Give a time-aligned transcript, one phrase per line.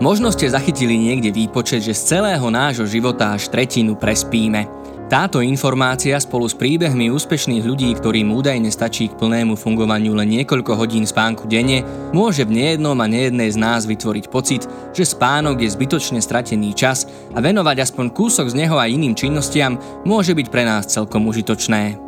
[0.00, 4.64] Možno ste zachytili niekde výpočet, že z celého nášho života až tretinu prespíme.
[5.12, 10.72] Táto informácia spolu s príbehmi úspešných ľudí, ktorým údajne stačí k plnému fungovaniu len niekoľko
[10.72, 11.84] hodín spánku denne,
[12.16, 14.64] môže v nejednom a nejednej z nás vytvoriť pocit,
[14.96, 17.04] že spánok je zbytočne stratený čas
[17.36, 19.76] a venovať aspoň kúsok z neho aj iným činnostiam
[20.08, 21.98] môže byť pre nás celkom užitočné.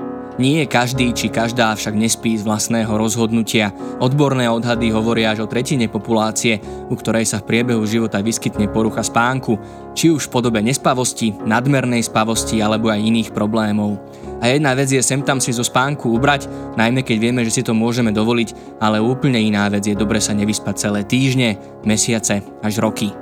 [0.40, 3.68] Nie každý či každá však nespí z vlastného rozhodnutia.
[4.00, 6.56] Odborné odhady hovoria až o tretine populácie,
[6.88, 9.60] u ktorej sa v priebehu života vyskytne porucha spánku,
[9.92, 14.00] či už v podobe nespavosti, nadmernej spavosti alebo aj iných problémov.
[14.40, 16.48] A jedna vec je sem tam si zo spánku ubrať,
[16.80, 20.32] najmä keď vieme, že si to môžeme dovoliť, ale úplne iná vec je dobre sa
[20.32, 23.12] nevyspať celé týždne, mesiace až roky.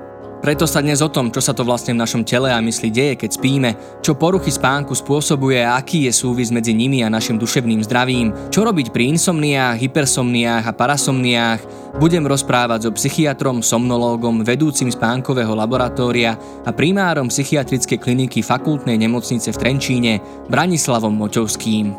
[0.41, 3.13] Preto sa dnes o tom, čo sa to vlastne v našom tele a mysli deje,
[3.13, 7.85] keď spíme, čo poruchy spánku spôsobuje a aký je súvis medzi nimi a našim duševným
[7.85, 11.61] zdravím, čo robiť pri insomniách, hypersomniách a parasomniách,
[12.01, 19.61] budem rozprávať so psychiatrom, somnológom, vedúcim spánkového laboratória a primárom psychiatrickej kliniky fakultnej nemocnice v
[19.61, 20.13] Trenčíne,
[20.49, 21.93] Branislavom Moťovským.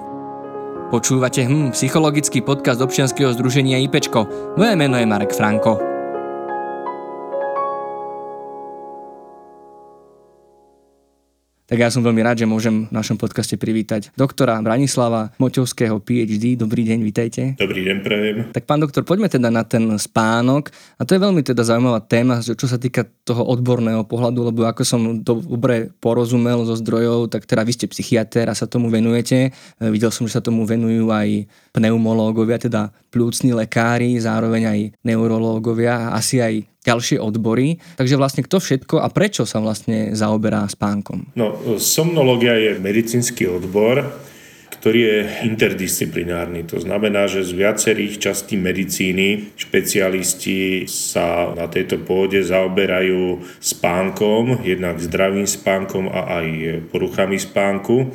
[0.89, 4.25] Počúvate hm, psychologický podcast občianskeho združenia IPčko.
[4.57, 5.90] Moje meno je Marek Franko.
[11.71, 16.59] Tak ja som veľmi rád, že môžem v našom podcaste privítať doktora Branislava Moťovského PhD.
[16.59, 17.55] Dobrý deň, vitajte.
[17.55, 18.37] Dobrý deň, prejem.
[18.51, 20.67] Tak pán doktor, poďme teda na ten spánok.
[20.99, 24.83] A to je veľmi teda zaujímavá téma, čo sa týka toho odborného pohľadu, lebo ako
[24.83, 29.55] som dobre porozumel zo zdrojov, tak teda vy ste psychiatr a sa tomu venujete.
[29.79, 36.11] E, videl som, že sa tomu venujú aj pneumológovia, teda plúcni lekári, zároveň aj neurológovia
[36.11, 37.77] a asi aj ďalšie odbory.
[37.97, 41.33] Takže vlastne kto všetko a prečo sa vlastne zaoberá spánkom?
[41.37, 44.09] No, somnológia je medicínsky odbor,
[44.81, 46.65] ktorý je interdisciplinárny.
[46.73, 54.97] To znamená, že z viacerých častí medicíny špecialisti sa na tejto pôde zaoberajú spánkom, jednak
[54.97, 56.47] zdravým spánkom a aj
[56.89, 58.09] poruchami spánku.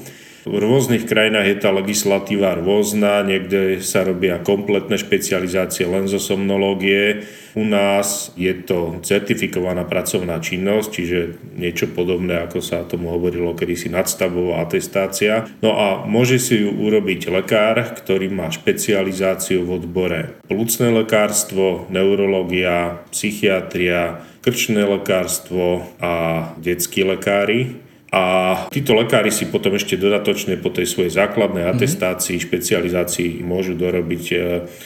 [0.46, 7.26] V rôznych krajinách je tá legislatíva rôzna, niekde sa robia kompletné špecializácie len zo somnológie.
[7.58, 11.18] U nás je to certifikovaná pracovná činnosť, čiže
[11.58, 15.50] niečo podobné, ako sa tomu hovorilo kedysi nadstavová atestácia.
[15.66, 23.02] No a môže si ju urobiť lekár, ktorý má špecializáciu v odbore plúcne lekárstvo, neurológia,
[23.10, 27.82] psychiatria, krčné lekárstvo a detskí lekári.
[28.14, 28.22] A
[28.70, 31.70] títo lekári si potom ešte dodatočne po tej svojej základnej mhm.
[31.74, 34.36] atestácii, špecializácii môžu dorobiť e,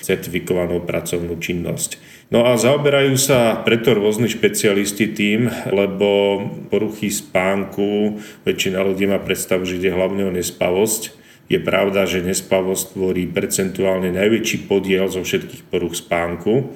[0.01, 2.01] certifikovanú pracovnú činnosť.
[2.31, 6.39] No a zaoberajú sa preto rôzni špecialisti tým, lebo
[6.71, 11.19] poruchy spánku, väčšina ľudí má predstavu, že ide hlavne o nespavosť.
[11.51, 16.71] Je pravda, že nespavosť tvorí percentuálne najväčší podiel zo všetkých poruch spánku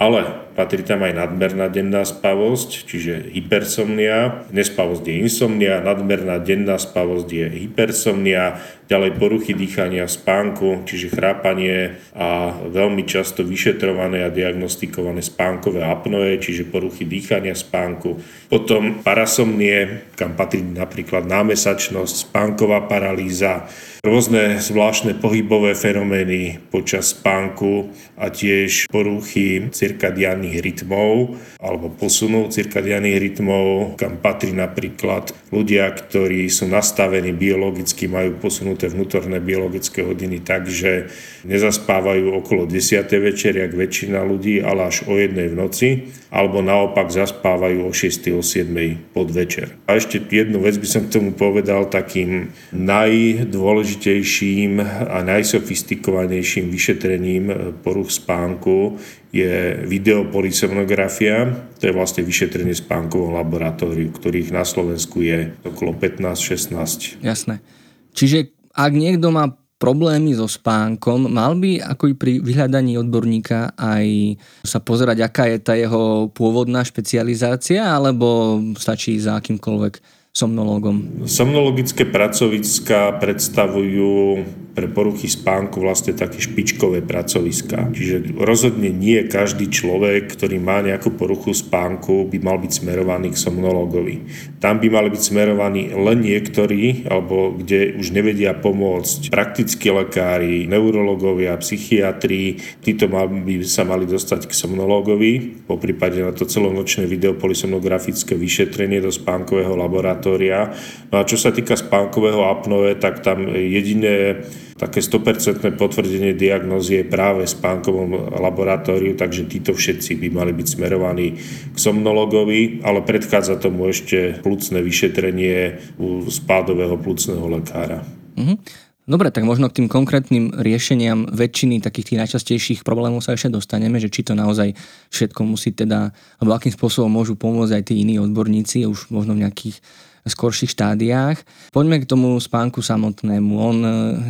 [0.00, 4.44] ale patrí tam aj nadmerná denná spavosť, čiže hypersomnia.
[4.52, 8.60] Nespavosť je insomnia, nadmerná denná spavosť je hypersomnia,
[8.90, 16.66] ďalej poruchy dýchania spánku, čiže chrápanie a veľmi často vyšetrované a diagnostikované spánkové apnoe, čiže
[16.66, 18.18] poruchy dýchania spánku.
[18.50, 23.70] Potom parasomnie, kam patrí napríklad námesačnosť, spánková paralýza,
[24.02, 33.94] rôzne zvláštne pohybové fenomény počas spánku a tiež poruchy cirkadiánnych rytmov alebo posunov cirkadiánnych rytmov,
[33.94, 41.06] kam patrí napríklad ľudia, ktorí sú nastavení biologicky, majú posunuté vnútorné biologické hodiny tak, že
[41.46, 43.06] nezaspávajú okolo 10.
[43.22, 45.88] večer, jak väčšina ľudí, ale až o jednej v noci,
[46.30, 48.30] alebo naopak zaspávajú o 6.
[48.34, 48.96] o 7.
[49.12, 49.68] podvečer.
[49.90, 54.80] A ešte jednu vec by som k tomu povedal takým najdôležitejším
[55.10, 61.54] a najsofistikovanejším vyšetrením poruch spánku je videopolisomnografia.
[61.78, 67.22] To je vlastne vyšetrenie spánkovom laboratóriu, ktorých na Slovensku je okolo 15-16.
[67.22, 67.62] Jasné.
[68.10, 74.36] Čiže ak niekto má problémy so spánkom, mal by ako i pri vyhľadaní odborníka aj
[74.60, 81.26] sa pozerať, aká je tá jeho pôvodná špecializácia, alebo stačí za akýmkoľvek somnológom?
[81.26, 87.90] Somnologické pracoviská predstavujú pre poruchy spánku vlastne také špičkové pracoviská.
[87.90, 93.42] Čiže rozhodne nie každý človek, ktorý má nejakú poruchu spánku, by mal byť smerovaný k
[93.42, 94.30] somnológovi.
[94.62, 101.58] Tam by mali byť smerovaní len niektorí, alebo kde už nevedia pomôcť praktickí lekári, neurologovia,
[101.58, 102.62] psychiatri.
[102.78, 109.10] Títo by sa mali dostať k somnológovi, po prípade na to celonočné videopolisonografické vyšetrenie do
[109.10, 110.76] spánkového laboratória laboratória.
[111.08, 114.44] No a čo sa týka spánkového apnoe, tak tam jediné
[114.76, 120.66] také 100% potvrdenie diagnózy je práve v spánkovom laboratóriu, takže títo všetci by mali byť
[120.76, 121.36] smerovaní
[121.72, 128.00] k somnologovi, ale predchádza tomu ešte plúcne vyšetrenie u spádového plúcneho lekára.
[128.40, 128.88] Mm-hmm.
[129.10, 133.98] Dobre, tak možno k tým konkrétnym riešeniam väčšiny takých tých najčastejších problémov sa ešte dostaneme,
[133.98, 134.70] že či to naozaj
[135.10, 139.42] všetko musí teda, alebo akým spôsobom môžu pomôcť aj tí iní odborníci, už možno v
[139.42, 139.82] nejakých
[140.28, 141.38] skorších štádiách.
[141.72, 143.52] Poďme k tomu spánku samotnému.
[143.56, 143.78] On,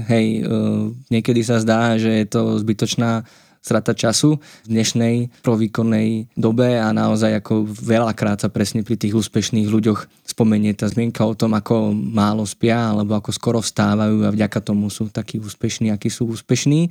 [0.07, 0.55] hej, e,
[1.11, 3.27] niekedy sa zdá, že je to zbytočná
[3.61, 5.15] strata času v dnešnej
[5.45, 11.21] provýkonnej dobe a naozaj ako veľakrát sa presne pri tých úspešných ľuďoch spomenie tá zmienka
[11.23, 15.93] o tom, ako málo spia alebo ako skoro vstávajú a vďaka tomu sú takí úspešní,
[15.93, 16.89] akí sú úspešní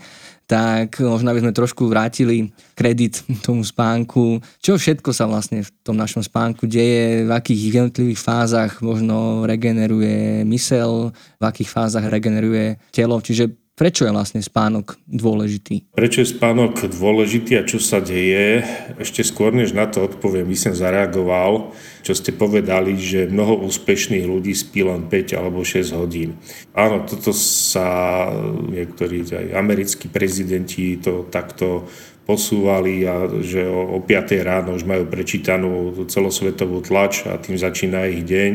[0.49, 4.41] tak možno by sme trošku vrátili kredit tomu spánku.
[4.57, 10.41] Čo všetko sa vlastne v tom našom spánku deje, v akých jednotlivých fázach možno regeneruje
[10.49, 13.21] mysel, v akých fázach regeneruje telo.
[13.21, 15.95] Čiže Prečo je vlastne spánok dôležitý?
[15.95, 18.59] Prečo je spánok dôležitý a čo sa deje?
[18.99, 21.71] Ešte skôr, než na to odpoviem, by som zareagoval,
[22.03, 26.35] čo ste povedali, že mnoho úspešných ľudí spí len 5 alebo 6 hodín.
[26.75, 28.27] Áno, toto sa
[28.67, 31.87] niektorí aj americkí prezidenti to takto
[32.27, 38.27] posúvali a že o 5 ráno už majú prečítanú celosvetovú tlač a tým začína ich
[38.27, 38.53] deň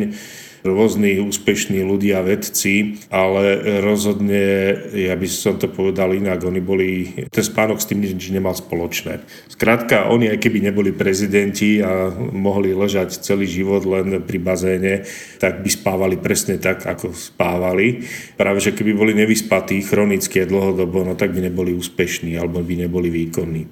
[0.65, 6.89] rôzni úspešní ľudia, vedci, ale rozhodne, ja by som to povedal inak, oni boli,
[7.29, 9.21] ten spánok s tým nič nemal spoločné.
[9.53, 15.05] Skrátka, oni aj keby neboli prezidenti a mohli ležať celý život len pri bazéne,
[15.37, 18.01] tak by spávali presne tak, ako spávali.
[18.41, 22.89] Práve, že keby boli nevyspatí chronicky a dlhodobo, no tak by neboli úspešní alebo by
[22.89, 23.69] neboli výkonní.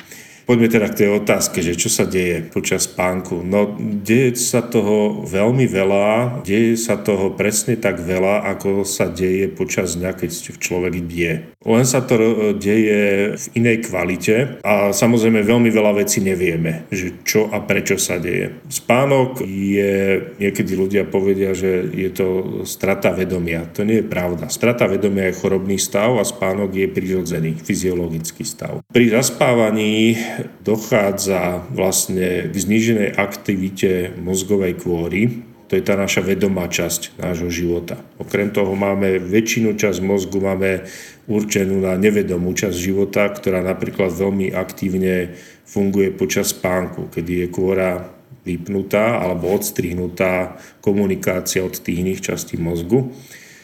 [0.52, 3.40] Poďme teda k tej otázke, že čo sa deje počas spánku.
[3.40, 9.48] No, deje sa toho veľmi veľa, deje sa toho presne tak veľa, ako sa deje
[9.48, 11.48] počas dňa, keď človek bie.
[11.64, 17.48] Len sa to deje v inej kvalite a samozrejme veľmi veľa vecí nevieme, že čo
[17.48, 18.52] a prečo sa deje.
[18.68, 22.26] Spánok je, niekedy ľudia povedia, že je to
[22.68, 23.64] strata vedomia.
[23.72, 24.52] To nie je pravda.
[24.52, 28.84] Strata vedomia je chorobný stav a spánok je prirodzený, fyziologický stav.
[28.92, 30.18] Pri zaspávaní
[30.62, 37.96] dochádza vlastne k zníženej aktivite mozgovej kôry, to je tá naša vedomá časť nášho života.
[38.20, 40.84] Okrem toho máme väčšinu časť mozgu máme
[41.24, 45.32] určenú na nevedomú časť života, ktorá napríklad veľmi aktívne
[45.64, 48.04] funguje počas spánku, kedy je kôra
[48.44, 53.08] vypnutá alebo odstrihnutá komunikácia od tých iných častí mozgu.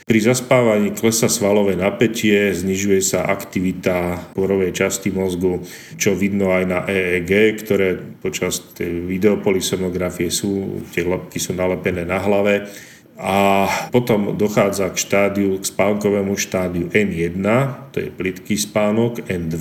[0.08, 5.60] Pri zaspávaní klesa svalové napätie, znižuje sa aktivita porovej časti mozgu,
[6.00, 12.24] čo vidno aj na EEG, ktoré počas tej videopolisomografie sú, tie lepky sú nalepené na
[12.24, 12.72] hlave.
[13.20, 17.44] A potom dochádza k štádiu, k spánkovému štádiu N1,
[17.92, 19.60] to je plitký spánok, N2,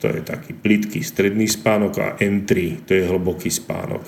[0.00, 4.00] to je taký plitký stredný spánok a N3, to je hlboký spánok.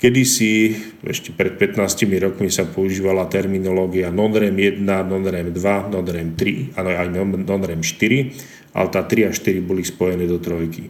[0.00, 0.72] Kedysi,
[1.04, 7.08] ešte pred 15 rokmi sa používala terminológia non-REM 1, non-REM 2, non-REM 3, ale aj
[7.44, 10.88] non-REM 4, ale tá 3 a 4 boli spojené do trojky.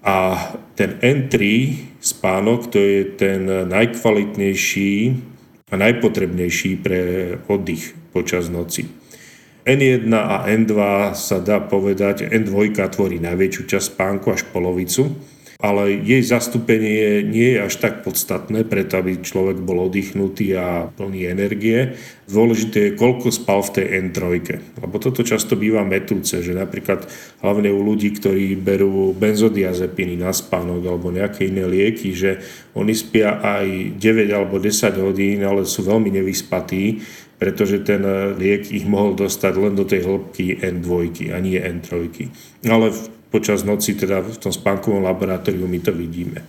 [0.00, 1.36] A ten N3
[2.00, 4.92] spánok, to je ten najkvalitnejší
[5.68, 7.00] a najpotrebnejší pre
[7.52, 8.88] oddych počas noci.
[9.68, 10.72] N1 a N2
[11.12, 17.66] sa dá povedať, N2 tvorí najväčšiu časť spánku až polovicu, ale jej zastúpenie nie je
[17.66, 21.98] až tak podstatné, preto aby človek bol oddychnutý a plný energie.
[22.30, 24.22] Dôležité je, koľko spal v tej N3.
[24.78, 27.10] Lebo toto často býva metúce, že napríklad
[27.42, 32.38] hlavne u ľudí, ktorí berú benzodiazepiny na spánok alebo nejaké iné lieky, že
[32.78, 37.02] oni spia aj 9 alebo 10 hodín, ale sú veľmi nevyspatí,
[37.38, 38.02] pretože ten
[38.34, 40.90] liek ich mohol dostať len do tej hĺbky N2
[41.30, 42.10] a nie N3.
[42.66, 42.90] Ale
[43.30, 46.42] počas noci, teda v tom spánkovom laboratóriu my to vidíme.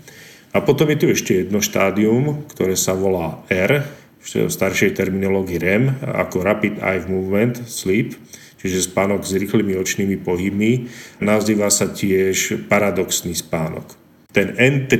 [0.49, 3.85] A potom je tu ešte jedno štádium, ktoré sa volá R,
[4.19, 8.19] v staršej terminológii REM, ako Rapid Eye Movement Sleep,
[8.59, 10.91] čiže spánok s rýchlymi očnými pohybmi.
[11.23, 13.95] Nazýva sa tiež paradoxný spánok.
[14.35, 14.93] Ten N3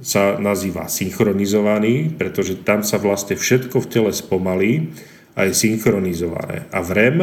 [0.00, 4.92] sa nazýva synchronizovaný, pretože tam sa vlastne všetko v tele spomalí
[5.36, 6.66] a je synchronizované.
[6.72, 7.18] A v REM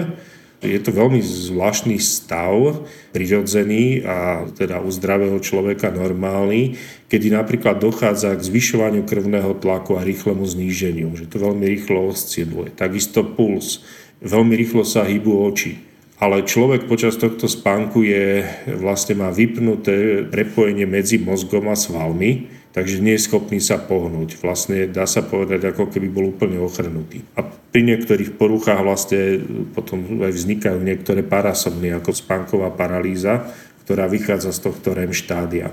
[0.57, 2.81] je to veľmi zvláštny stav,
[3.13, 6.73] prirodzený a teda u zdravého človeka normálny,
[7.13, 12.73] kedy napríklad dochádza k zvyšovaniu krvného tlaku a rýchlemu zníženiu, že to veľmi rýchlo osciluje.
[12.73, 13.85] Takisto puls,
[14.25, 15.77] veľmi rýchlo sa hýbu oči.
[16.17, 18.41] ale človek počas tohto spánku je,
[18.81, 24.39] vlastne má vypnuté prepojenie medzi mozgom a svalmi, takže nie je schopný sa pohnúť.
[24.39, 27.23] Vlastne dá sa povedať, ako keby bol úplne ochrnutý.
[27.37, 29.41] A pri niektorých poruchách vlastne
[29.75, 33.47] potom aj vznikajú niektoré parasomny, ako spánková paralýza,
[33.87, 35.71] ktorá vychádza z tohto REM štádia.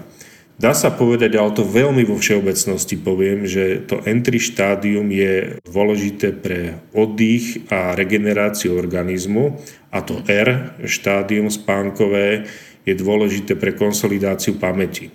[0.54, 6.30] Dá sa povedať, ale to veľmi vo všeobecnosti poviem, že to entry štádium je dôležité
[6.30, 9.58] pre oddych a regeneráciu organizmu
[9.90, 12.46] a to R štádium spánkové
[12.86, 15.10] je dôležité pre konsolidáciu pamäti.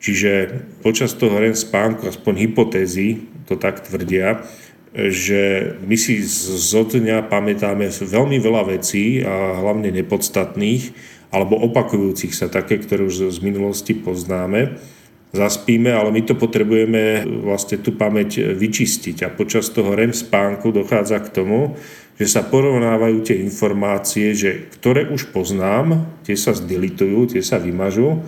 [0.00, 0.32] Čiže
[0.80, 4.48] počas toho REM spánku, aspoň hypotézy, to tak tvrdia,
[4.96, 10.96] že my si zo dňa pamätáme veľmi veľa vecí a hlavne nepodstatných
[11.30, 14.82] alebo opakujúcich sa také, ktoré už z minulosti poznáme.
[15.30, 21.22] Zaspíme, ale my to potrebujeme vlastne tú pamäť vyčistiť a počas toho REM spánku dochádza
[21.22, 21.78] k tomu,
[22.18, 28.26] že sa porovnávajú tie informácie, že ktoré už poznám, tie sa zdilitujú, tie sa vymažú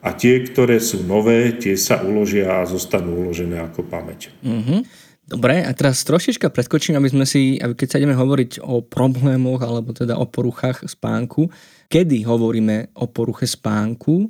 [0.00, 4.32] a tie, ktoré sú nové, tie sa uložia a zostanú uložené ako pamäť.
[4.40, 4.80] Mm-hmm.
[5.30, 9.62] Dobre, a teraz trošička preskočím, aby sme si, aby keď sa ideme hovoriť o problémoch
[9.62, 11.46] alebo teda o poruchách spánku,
[11.86, 14.26] kedy hovoríme o poruche spánku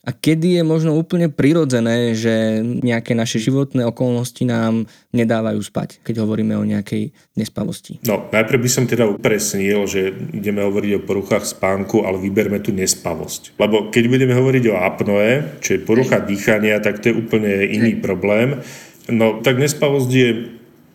[0.00, 6.24] a kedy je možno úplne prirodzené, že nejaké naše životné okolnosti nám nedávajú spať, keď
[6.24, 8.00] hovoríme o nejakej nespavosti.
[8.08, 12.72] No, najprv by som teda upresnil, že ideme hovoriť o poruchách spánku, ale vyberme tu
[12.72, 13.60] nespavosť.
[13.60, 18.00] Lebo keď budeme hovoriť o apnoe, čo je porucha dýchania, tak to je úplne iný
[18.00, 18.64] problém.
[19.12, 20.30] No, tak nespavosť je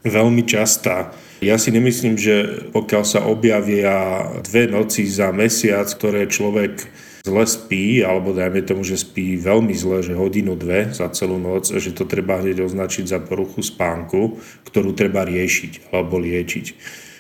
[0.02, 1.14] veľmi častá.
[1.46, 8.06] Ja si nemyslím, že pokiaľ sa objavia dve noci za mesiac, ktoré človek zle spí,
[8.06, 12.06] alebo dajme tomu, že spí veľmi zle, že hodinu, dve za celú noc, že to
[12.06, 14.38] treba hneď označiť za poruchu spánku,
[14.70, 16.66] ktorú treba riešiť alebo liečiť.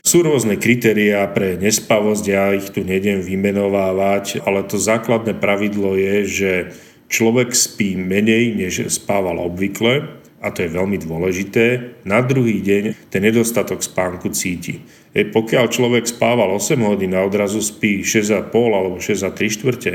[0.05, 6.15] Sú rôzne kritériá pre nespavosť, ja ich tu nejdem vymenovávať, ale to základné pravidlo je,
[6.29, 6.51] že
[7.09, 13.21] človek spí menej, než spával obvykle, a to je veľmi dôležité, na druhý deň ten
[13.23, 14.83] nedostatok spánku cíti.
[15.15, 19.93] E, pokiaľ človek spával 8 hodín a odrazu spí 6,5 alebo 6 a 3 štvrte,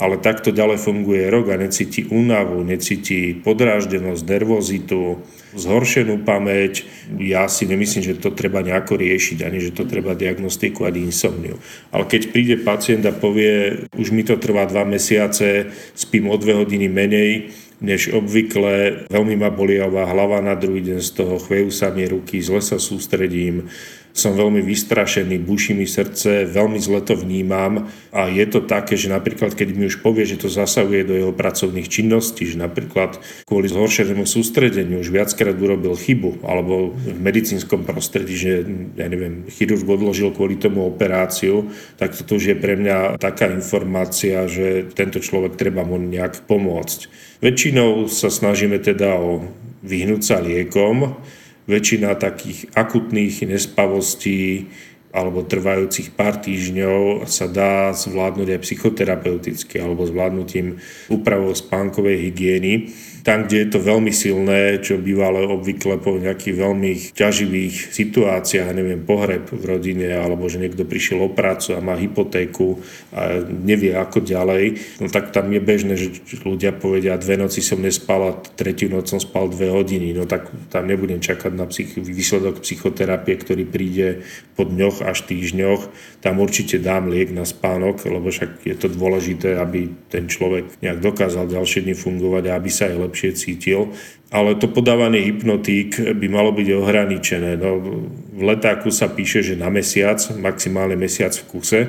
[0.00, 5.20] ale takto ďalej funguje rok a necíti únavu, necíti podráždenosť, nervozitu,
[5.52, 6.88] zhoršenú pamäť.
[7.20, 11.60] Ja si nemyslím, že to treba nejako riešiť, ani že to treba diagnostikovať insomniu.
[11.92, 16.66] Ale keď príde pacient a povie, už mi to trvá 2 mesiace, spím o 2
[16.66, 19.04] hodiny menej, než obvykle.
[19.10, 22.78] Veľmi ma boliavá hlava na druhý deň z toho, chvejú sa mi ruky, zle sa
[22.78, 23.68] sústredím,
[24.12, 29.08] som veľmi vystrašený, buší mi srdce, veľmi zle to vnímam a je to také, že
[29.08, 33.16] napríklad keď mi už povie, že to zasahuje do jeho pracovných činností, že napríklad
[33.48, 38.52] kvôli zhoršenému sústredeniu už viackrát urobil chybu alebo v medicínskom prostredí, že
[39.00, 44.44] ja neviem, chirurg odložil kvôli tomu operáciu, tak toto už je pre mňa taká informácia,
[44.44, 47.31] že tento človek treba mu nejak pomôcť.
[47.42, 49.42] Väčšinou sa snažíme teda o
[49.82, 51.18] vyhnúť sa liekom.
[51.66, 54.70] Väčšina takých akutných nespavostí
[55.10, 60.78] alebo trvajúcich pár týždňov sa dá zvládnuť aj psychoterapeuticky alebo zvládnutím
[61.10, 62.94] úpravou spánkovej hygieny.
[63.22, 69.06] Tam, kde je to veľmi silné, čo bývalo obvykle po nejakých veľmi ťaživých situáciách, neviem,
[69.06, 72.82] pohreb v rodine, alebo že niekto prišiel o prácu a má hypotéku
[73.14, 76.10] a nevie ako ďalej, no tak tam je bežné, že
[76.42, 80.50] ľudia povedia, dve noci som nespal a tretiu noc som spal dve hodiny, no tak
[80.74, 84.26] tam nebudem čakať na psych- výsledok psychoterapie, ktorý príde
[84.58, 85.88] po dňoch až týždňoch.
[86.20, 90.98] Tam určite dám liek na spánok, lebo však je to dôležité, aby ten človek nejak
[90.98, 93.92] dokázal ďalšie dni fungovať a aby sa aj lepšie cítil.
[94.32, 97.60] Ale to podávanie hypnotík by malo byť ohraničené.
[97.60, 97.84] No,
[98.32, 101.80] v letáku sa píše, že na mesiac, maximálne mesiac v kuse.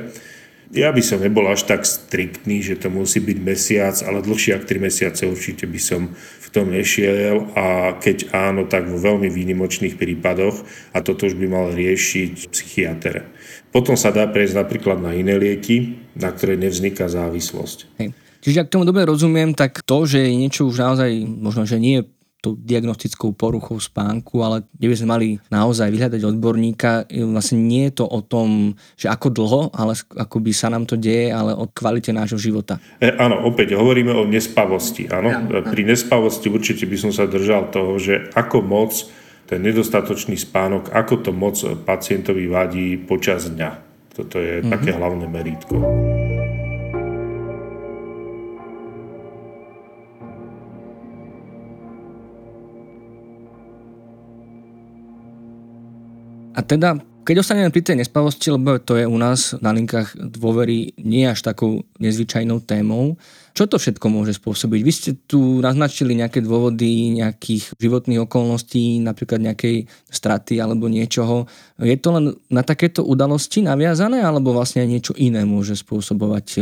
[0.74, 4.65] Ja by som nebol až tak striktný, že to musí byť mesiac, ale dlhšie ako
[4.68, 9.96] 3 mesiace určite by som v tom nešiel a keď áno, tak vo veľmi výnimočných
[9.96, 13.24] prípadoch a toto už by mal riešiť psychiatr.
[13.70, 17.77] Potom sa dá prejsť napríklad na iné lieky, na ktoré nevzniká závislosť.
[18.01, 18.18] Hej.
[18.44, 22.04] Čiže ak tomu dobre rozumiem, tak to, že je niečo už naozaj, možno, že nie
[22.44, 28.04] tou diagnostickou poruchou spánku, ale kde by sme mali naozaj vyhľadať odborníka, vlastne nie je
[28.04, 31.72] to o tom, že ako dlho, ale ako by sa nám to deje, ale o
[31.72, 32.84] kvalite nášho života.
[33.00, 35.08] E, áno, opäť hovoríme o nespavosti.
[35.08, 35.32] Áno?
[35.32, 38.92] Ja, Pri nespavosti určite by som sa držal toho, že ako moc
[39.48, 41.56] ten nedostatočný spánok, ako to moc
[41.88, 43.70] pacientovi vadí počas dňa.
[44.12, 44.72] Toto je mm-hmm.
[44.72, 45.80] také hlavné merítko.
[56.53, 60.91] A teda Keď ostaneme pri tej nespavosti, lebo to je u nás na linkách dôvery
[61.00, 63.15] nie až takou nezvyčajnou témou,
[63.53, 64.81] čo to všetko môže spôsobiť?
[64.81, 71.45] Vy ste tu naznačili nejaké dôvody nejakých životných okolností, napríklad nejakej straty alebo niečoho.
[71.77, 76.62] Je to len na takéto udalosti naviazané, alebo vlastne niečo iné môže spôsobovať e,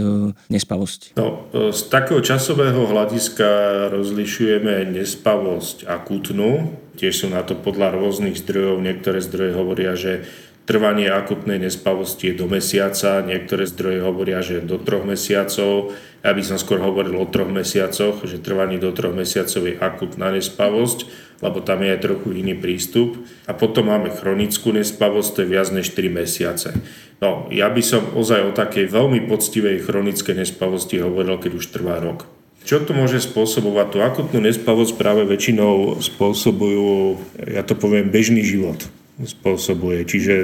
[0.51, 1.15] nespavosť?
[1.15, 3.47] No, e, z takého časového hľadiska
[3.95, 6.75] rozlišujeme nespavosť akutnú.
[7.01, 8.77] Tiež sú na to podľa rôznych zdrojov.
[8.77, 10.29] Niektoré zdroje hovoria, že
[10.61, 15.91] Trvanie akutnej nespavosti je do mesiaca, niektoré zdroje hovoria, že do troch mesiacov.
[16.21, 20.29] Ja by som skôr hovoril o troch mesiacoch, že trvanie do troch mesiacov je akutná
[20.31, 21.09] nespavosť,
[21.41, 23.19] lebo tam je aj trochu iný prístup.
[23.49, 26.77] A potom máme chronickú nespavosť, to je viac než 3 mesiace.
[27.19, 31.97] No, ja by som ozaj o takej veľmi poctivej chronickej nespavosti hovoril, keď už trvá
[31.97, 32.29] rok.
[32.61, 33.85] Čo to môže spôsobovať?
[33.89, 37.17] Tú akutnú nespavosť práve väčšinou spôsobujú,
[37.49, 38.85] ja to poviem, bežný život
[39.21, 40.05] spôsobuje.
[40.05, 40.35] Čiže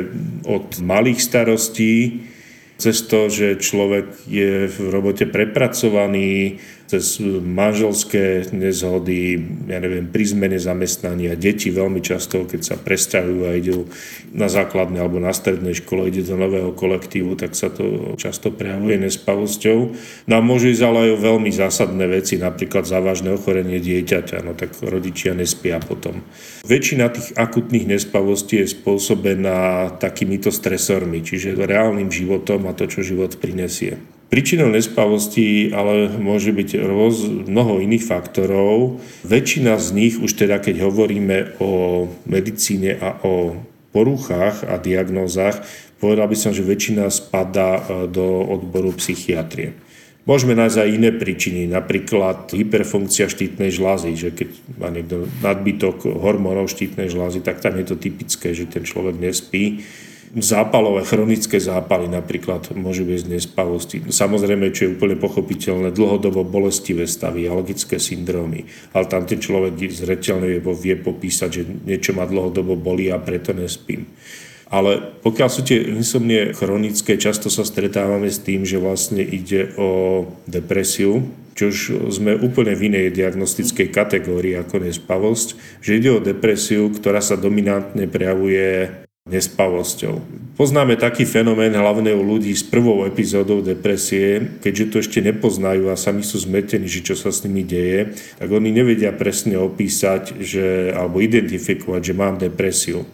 [0.45, 2.25] od malých starostí
[2.77, 9.35] cez to, že človek je v robote prepracovaný, cez manželské nezhody,
[9.67, 11.35] ja neviem, pri zmene zamestnania.
[11.35, 13.91] Deti veľmi často, keď sa presťahujú a idú
[14.31, 18.95] na základnej alebo na strednej škole, ide do nového kolektívu, tak sa to často prejavuje
[19.03, 19.79] nespavosťou.
[20.31, 24.55] No a môžu ísť ale aj o veľmi zásadné veci, napríklad závažné ochorenie dieťaťa, no
[24.55, 26.23] tak rodičia nespia potom.
[26.63, 33.35] Väčšina tých akutných nespavostí je spôsobená takýmito stresormi, čiže reálnym životom a to, čo život
[33.35, 33.99] prinesie.
[34.27, 38.99] Príčinou nespavosti ale môže byť roz, mnoho iných faktorov.
[39.23, 43.55] Väčšina z nich, už teda keď hovoríme o medicíne a o
[43.95, 45.63] poruchách a diagnózach,
[46.03, 47.81] povedal by som, že väčšina spadá e,
[48.11, 49.79] do odboru psychiatrie.
[50.27, 56.67] Môžeme nájsť aj iné príčiny, napríklad hyperfunkcia štítnej žlázy, že keď má niekto nadbytok hormónov
[56.67, 59.87] štítnej žlázy, tak tam je to typické, že ten človek nespí
[60.35, 63.97] zápalové, chronické zápaly napríklad môžu viesť nespavosti.
[64.03, 68.67] Samozrejme, čo je úplne pochopiteľné, dlhodobo bolestivé stavy, alergické syndrómy.
[68.91, 73.55] Ale tam ten človek zreteľne vie, vie popísať, že niečo ma dlhodobo bolí a preto
[73.55, 74.09] nespím.
[74.67, 80.27] Ale pokiaľ sú tie insomnie chronické, často sa stretávame s tým, že vlastne ide o
[80.43, 81.23] depresiu,
[81.55, 87.23] čo už sme úplne v inej diagnostickej kategórii ako nespavosť, že ide o depresiu, ktorá
[87.23, 90.47] sa dominantne prejavuje nespavosťou.
[90.57, 95.99] Poznáme taký fenomén hlavne u ľudí s prvou epizódou depresie, keďže to ešte nepoznajú a
[95.99, 100.89] sami sú zmetení, že čo sa s nimi deje, tak oni nevedia presne opísať že,
[100.97, 103.05] alebo identifikovať, že mám depresiu.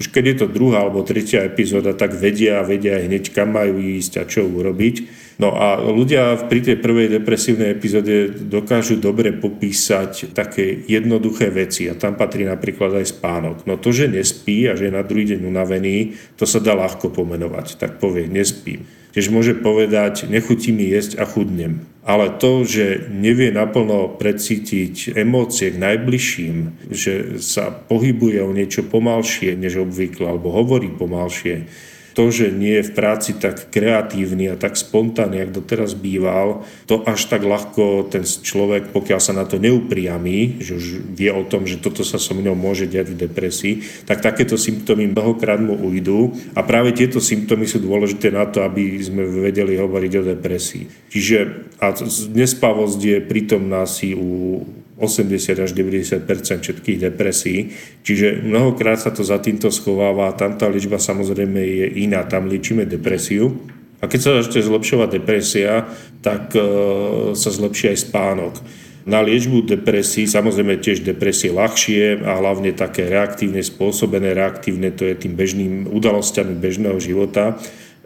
[0.00, 3.80] Už keď je to druhá alebo tretia epizóda, tak vedia a vedia hneď, kam majú
[3.80, 5.19] ísť a čo urobiť.
[5.40, 11.96] No a ľudia pri tej prvej depresívnej epizóde dokážu dobre popísať také jednoduché veci a
[11.96, 13.64] tam patrí napríklad aj spánok.
[13.64, 17.08] No to, že nespí a že je na druhý deň unavený, to sa dá ľahko
[17.08, 17.80] pomenovať.
[17.80, 18.84] Tak povie, nespím.
[19.16, 21.88] Tiež môže povedať, nechutí mi jesť a chudnem.
[22.04, 26.56] Ale to, že nevie naplno precítiť emócie k najbližším,
[26.92, 31.66] že sa pohybuje o niečo pomalšie než obvykle, alebo hovorí pomalšie,
[32.14, 37.02] to, že nie je v práci tak kreatívny a tak spontánny, ako doteraz býval, to
[37.06, 41.66] až tak ľahko ten človek, pokiaľ sa na to neupriamí, že už vie o tom,
[41.66, 43.74] že toto sa so mnou môže diať v depresii,
[44.08, 48.98] tak takéto symptómy mnohokrát mu ujdu a práve tieto symptómy sú dôležité na to, aby
[49.02, 50.84] sme vedeli hovoriť o depresii.
[51.10, 51.38] Čiže
[51.80, 51.96] a
[52.36, 54.60] nespavosť je prítomná si u
[55.00, 56.28] 80 až 90%
[56.60, 57.72] všetkých depresí.
[58.04, 60.36] Čiže mnohokrát sa to za týmto schováva.
[60.36, 62.28] Tam tá liečba samozrejme je iná.
[62.28, 63.56] Tam liečíme depresiu.
[64.00, 65.88] A keď sa ešte zlepšovať depresia,
[66.24, 66.60] tak e,
[67.36, 68.54] sa zlepší aj spánok.
[69.08, 75.16] Na liečbu depresí, samozrejme tiež depresie ľahšie a hlavne také reaktívne spôsobené, reaktívne to je
[75.16, 77.56] tým bežným udalosťami bežného života,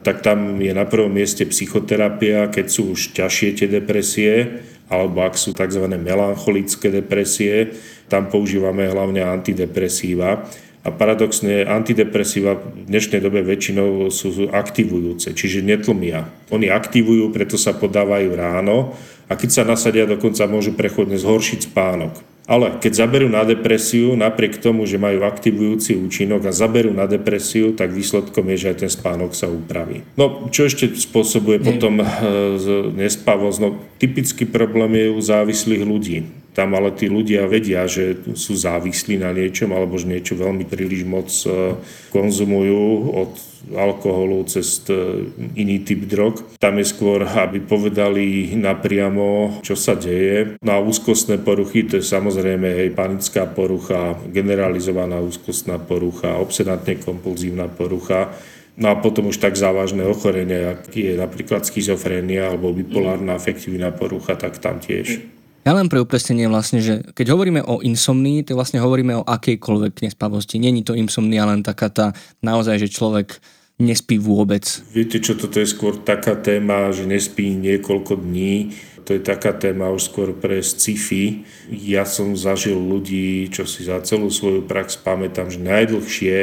[0.07, 5.35] tak tam je na prvom mieste psychoterapia, keď sú už ťažšie tie depresie, alebo ak
[5.41, 5.89] sú tzv.
[5.89, 7.73] melancholické depresie,
[8.13, 10.45] tam používame hlavne antidepresíva.
[10.85, 16.29] A paradoxne antidepresíva v dnešnej dobe väčšinou sú aktivujúce, čiže netlmia.
[16.53, 18.93] Oni aktivujú, preto sa podávajú ráno
[19.25, 22.34] a keď sa nasadia, dokonca môžu prechodne zhoršiť spánok.
[22.45, 27.73] Ale keď zaberú na depresiu, napriek tomu, že majú aktivujúci účinok a zaberú na depresiu,
[27.73, 30.05] tak výsledkom je, že aj ten spánok sa upraví.
[30.21, 32.07] No, čo ešte spôsobuje potom e,
[33.01, 33.59] nespavosť?
[33.65, 36.19] No, typický problém je u závislých ľudí.
[36.53, 41.03] Tam ale tí ľudia vedia, že sú závislí na niečom alebo že niečo veľmi príliš
[41.09, 41.81] moc e,
[42.13, 44.85] konzumujú od alkoholu cez
[45.57, 46.45] iný typ drog.
[46.61, 50.61] Tam je skôr, aby povedali napriamo, čo sa deje.
[50.61, 57.71] Na no úzkostné poruchy, to je samozrejme hej, panická porucha, generalizovaná úzkostná porucha, obsedantne kompulzívna
[57.73, 58.35] porucha.
[58.75, 64.35] No a potom už tak závažné ochorenie, ak je napríklad schizofrénia alebo bipolárna afektívna porucha,
[64.35, 65.34] tak tam tiež.
[65.65, 70.05] Ja len pre upresnenie vlastne, že keď hovoríme o insomnii, tak vlastne hovoríme o akejkoľvek
[70.05, 70.61] nespavosti.
[70.61, 72.07] Není to insomnia len taká tá
[72.45, 73.41] naozaj, že človek
[73.81, 74.63] nespí vôbec.
[74.93, 78.77] Viete čo, toto je skôr taká téma, že nespí niekoľko dní.
[79.09, 81.49] To je taká téma už skôr pre sci-fi.
[81.73, 86.37] Ja som zažil ľudí, čo si za celú svoju prax pamätám, že najdlhšie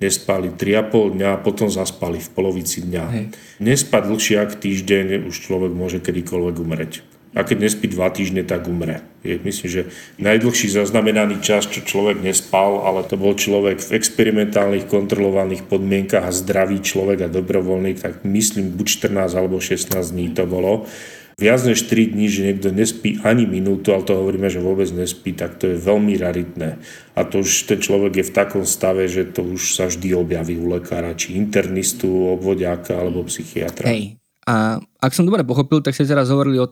[0.00, 3.04] nespali 3,5 dňa a potom zaspali v polovici dňa.
[3.12, 3.24] Hej.
[3.60, 8.70] Nespať dlhšie ako týždeň, už človek môže kedykoľvek umreť a keď nespí dva týždne, tak
[8.70, 9.02] umre.
[9.26, 9.82] Myslím, že
[10.22, 16.32] najdlhší zaznamenaný čas, čo človek nespal, ale to bol človek v experimentálnych kontrolovaných podmienkach a
[16.32, 20.86] zdravý človek a dobrovoľný, tak myslím buď 14 alebo 16 dní to bolo.
[21.34, 25.34] Viac než 3 dní, že niekto nespí ani minútu, ale to hovoríme, že vôbec nespí,
[25.34, 26.78] tak to je veľmi raritné.
[27.18, 30.54] A to už ten človek je v takom stave, že to už sa vždy objaví
[30.54, 33.90] u lekára, či internistu, obvodiaka alebo psychiatra.
[33.90, 34.14] Hej,
[34.44, 36.68] a ak som dobre pochopil, tak ste teraz hovorili o,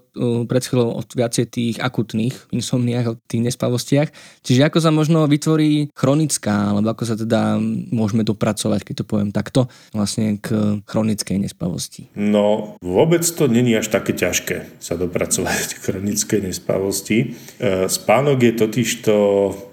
[0.49, 4.09] pred chvíľou o viacej tých akutných insomniách, o tých nespavostiach.
[4.41, 7.61] Čiže ako sa možno vytvorí chronická, alebo ako sa teda
[7.93, 12.09] môžeme dopracovať, keď to poviem takto, vlastne k chronickej nespavosti?
[12.17, 17.37] No, vôbec to není až také ťažké sa dopracovať k chronickej nespavosti.
[17.61, 19.15] E, spánok je totižto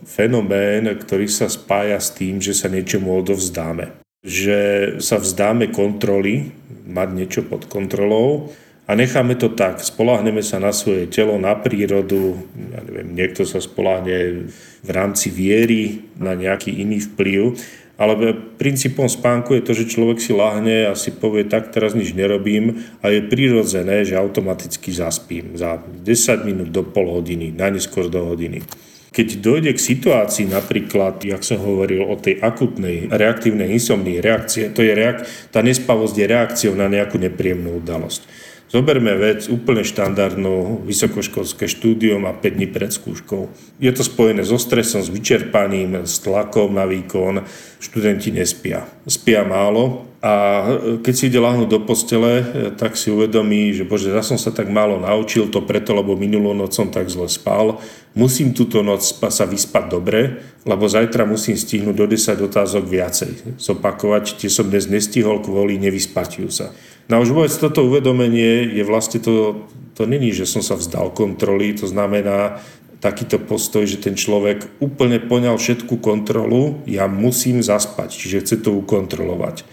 [0.04, 4.60] fenomén, ktorý sa spája s tým, že sa niečomu odovzdáme že
[5.00, 6.52] sa vzdáme kontroly
[6.90, 8.52] mať niečo pod kontrolou
[8.90, 9.80] a necháme to tak.
[9.80, 12.42] Spoláhneme sa na svoje telo, na prírodu.
[12.74, 14.50] Ja neviem, niekto sa spoláhne
[14.82, 17.54] v rámci viery na nejaký iný vplyv.
[18.00, 18.16] Ale
[18.56, 22.80] princípom spánku je to, že človek si láhne a si povie, tak teraz nič nerobím
[23.04, 28.64] a je prirodzené, že automaticky zaspím za 10 minút do pol hodiny, najneskôr do hodiny.
[29.10, 34.86] Keď dojde k situácii napríklad, jak som hovoril o tej akutnej reaktívnej insomnii, reakcie, to
[34.86, 38.26] je reak- tá nespavosť je reakciou na nejakú nepríjemnú udalosť.
[38.70, 43.50] Zoberme vec úplne štandardnú, vysokoškolské štúdium a 5 dní pred skúškou.
[43.82, 47.50] Je to spojené so stresom, s vyčerpaním, s tlakom na výkon.
[47.82, 48.86] Študenti nespia.
[49.10, 50.68] Spia málo a
[51.00, 52.44] keď si ide lahnúť do postele,
[52.76, 56.52] tak si uvedomí, že bože, ja som sa tak málo naučil, to preto, lebo minulú
[56.52, 57.80] noc som tak zle spal.
[58.20, 63.32] Musím túto noc sa vyspať dobre, lebo zajtra musím stihnúť do 10 otázok viacej.
[63.64, 66.76] Zopakovať, tie som dnes nestihol kvôli nevyspatiu sa.
[67.08, 69.64] No už vôbec toto uvedomenie je vlastne to,
[69.96, 72.60] to není, že som sa vzdal kontroly, to znamená
[73.00, 78.76] takýto postoj, že ten človek úplne poňal všetku kontrolu, ja musím zaspať, čiže chce to
[78.76, 79.64] ukontrolovať.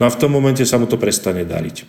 [0.00, 1.84] No a v tom momente sa mu to prestane dariť.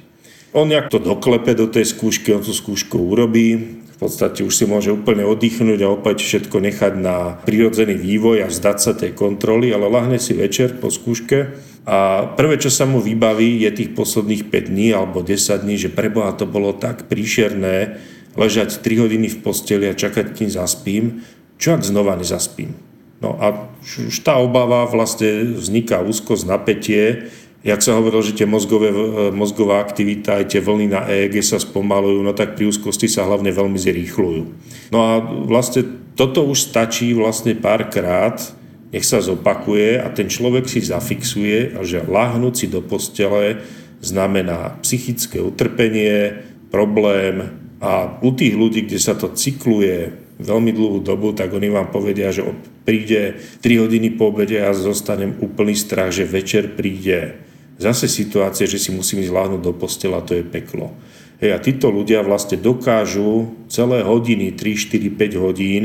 [0.51, 4.67] On nejak to doklepe do tej skúšky, on tú skúšku urobí, v podstate už si
[4.67, 9.71] môže úplne oddychnúť a opäť všetko nechať na prirodzený vývoj a vzdať sa tej kontroly,
[9.71, 11.55] ale lahne si večer po skúške
[11.87, 15.89] a prvé, čo sa mu vybaví, je tých posledných 5 dní alebo 10 dní, že
[15.89, 17.97] preboha to bolo tak príšerné
[18.37, 21.25] ležať 3 hodiny v posteli a čakať, kým zaspím,
[21.57, 22.77] čo ak znova nezaspím.
[23.21, 27.29] No a už tá obava vlastne vzniká úzkosť, napätie,
[27.61, 28.89] Jak sa hovorilo, že tie mozgové,
[29.29, 33.53] mozgová aktivita, aj tie vlny na EEG sa spomalujú, no tak pri úzkosti sa hlavne
[33.53, 34.43] veľmi zrýchľujú.
[34.89, 35.85] No a vlastne
[36.17, 38.41] toto už stačí vlastne párkrát,
[38.89, 43.61] nech sa zopakuje a ten človek si zafixuje, že láhnuť si do postele
[44.01, 46.41] znamená psychické utrpenie,
[46.73, 51.93] problém a u tých ľudí, kde sa to cykluje veľmi dlhú dobu, tak oni vám
[51.93, 52.41] povedia, že
[52.81, 57.50] príde 3 hodiny po obede a zostanem úplný strach, že večer príde
[57.81, 60.93] zase situácia, že si musím ísť láhnuť do postela, to je peklo.
[61.41, 65.83] Hej, a títo ľudia vlastne dokážu celé hodiny, 3, 4, 5 hodín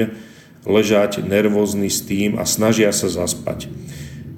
[0.68, 3.72] ležať nervózny s tým a snažia sa zaspať.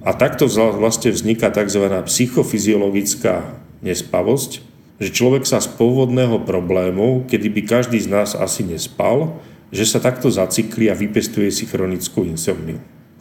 [0.07, 1.91] A takto vlastne vzniká tzv.
[2.07, 4.63] psychofyziologická nespavosť,
[5.03, 9.43] že človek sa z pôvodného problému, kedy by každý z nás asi nespal,
[9.75, 12.79] že sa takto zacykli a vypestuje si chronickú insomniu.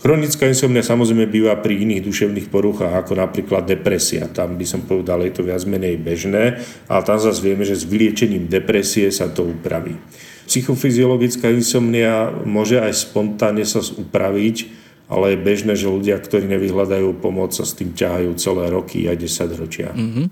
[0.07, 4.31] Chronická insomnia samozrejme býva pri iných duševných poruchách, ako napríklad depresia.
[4.31, 7.83] Tam by som povedal, je to viac menej bežné, ale tam zase vieme, že s
[7.83, 9.99] vyliečením depresie sa to upraví.
[10.47, 14.71] Psychofyziologická insomnia môže aj spontánne sa upraviť,
[15.11, 19.27] ale je bežné, že ľudia, ktorí nevyhľadajú pomoc, sa s tým ťahajú celé roky aj
[19.27, 19.91] 10 ročia.
[19.91, 20.25] Mm-hmm.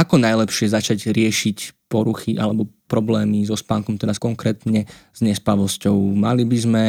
[0.00, 5.92] Ako najlepšie začať riešiť poruchy alebo problémy so spánkom, teraz konkrétne s nespavosťou?
[6.16, 6.84] Mali by sme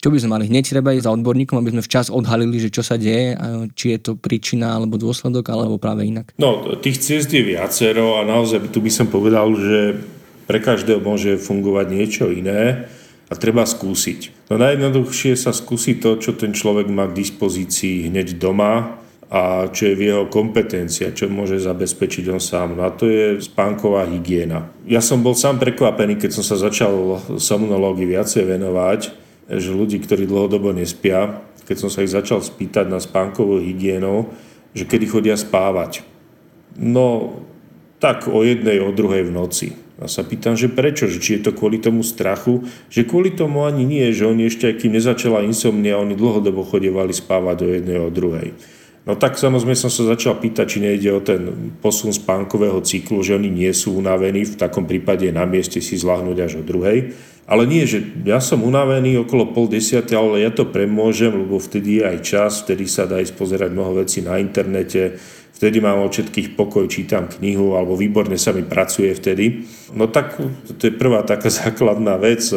[0.00, 2.80] čo by sme mali hneď treba ísť za odborníkom, aby sme včas odhalili, že čo
[2.80, 3.36] sa deje,
[3.76, 6.32] či je to príčina alebo dôsledok, alebo práve inak?
[6.40, 10.00] No, tých ciest je viacero a naozaj tu by som povedal, že
[10.48, 12.88] pre každého môže fungovať niečo iné
[13.30, 14.50] a treba skúsiť.
[14.50, 18.98] No najjednoduchšie sa skúsiť to, čo ten človek má k dispozícii hneď doma
[19.30, 22.74] a čo je v jeho kompetencia, čo môže zabezpečiť on sám.
[22.74, 24.74] No a to je spánková hygiena.
[24.90, 29.19] Ja som bol sám prekvapený, keď som sa začal somnológii viacej venovať,
[29.58, 34.30] že ľudí, ktorí dlhodobo nespia, keď som sa ich začal spýtať na spánkovú hygienu,
[34.74, 36.06] že kedy chodia spávať.
[36.78, 37.38] No,
[37.98, 39.68] tak o jednej, o druhej v noci.
[40.00, 43.68] A sa pýtam, že prečo, že či je to kvôli tomu strachu, že kvôli tomu
[43.68, 48.08] ani nie, že oni ešte, kým nezačala insomnia, oni dlhodobo chodievali spávať do jednej, o
[48.08, 48.56] druhej.
[49.10, 53.34] No tak samozrejme som sa začal pýtať, či nejde o ten posun spánkového cyklu, že
[53.34, 57.18] oni nie sú unavení, v takom prípade na mieste si zlahnúť až o druhej.
[57.50, 61.98] Ale nie, že ja som unavený okolo pol desiatej, ale ja to premôžem, lebo vtedy
[61.98, 65.18] je aj čas, vtedy sa dá ísť pozerať mnoho vecí na internete,
[65.60, 69.68] vtedy mám od všetkých pokoj, čítam knihu, alebo výborne sa mi pracuje vtedy.
[69.92, 70.40] No tak
[70.80, 72.48] to je prvá taká základná vec,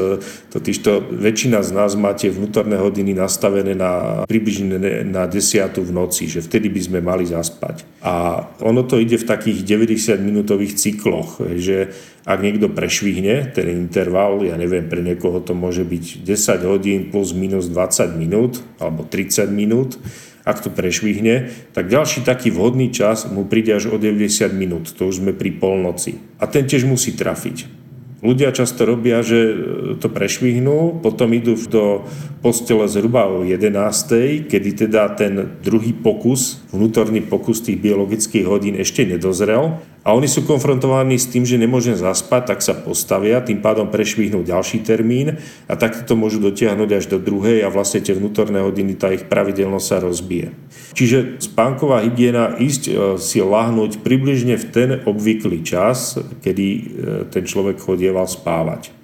[0.55, 6.39] totižto väčšina z nás máte vnútorné hodiny nastavené na približne na desiatu v noci, že
[6.39, 7.83] vtedy by sme mali zaspať.
[7.99, 11.91] A ono to ide v takých 90-minútových cykloch, že
[12.23, 17.35] ak niekto prešvihne ten interval, ja neviem, pre niekoho to môže byť 10 hodín plus
[17.35, 19.99] minus 20 minút alebo 30 minút,
[20.43, 25.07] ak to prešvihne, tak ďalší taký vhodný čas mu príde až o 90 minút, to
[25.07, 26.19] už sme pri polnoci.
[26.39, 27.83] A ten tiež musí trafiť.
[28.23, 29.51] Ľudia často robia, že
[29.99, 32.07] to prešvihnú, potom idú do
[32.39, 34.47] postele zhruba o 11.
[34.47, 40.43] kedy teda ten druhý pokus, vnútorný pokus tých biologických hodín ešte nedozrel a oni sú
[40.43, 45.37] konfrontovaní s tým, že nemôžem zaspať, tak sa postavia, tým pádom prešvihnú ďalší termín
[45.69, 49.29] a takto to môžu dotiahnuť až do druhej a vlastne tie vnútorné hodiny, tá ich
[49.29, 50.49] pravidelnosť sa rozbije.
[50.97, 56.81] Čiže spánková hygiena ísť e, si lahnúť približne v ten obvyklý čas, kedy e,
[57.29, 59.02] ten človek chodieval spávať.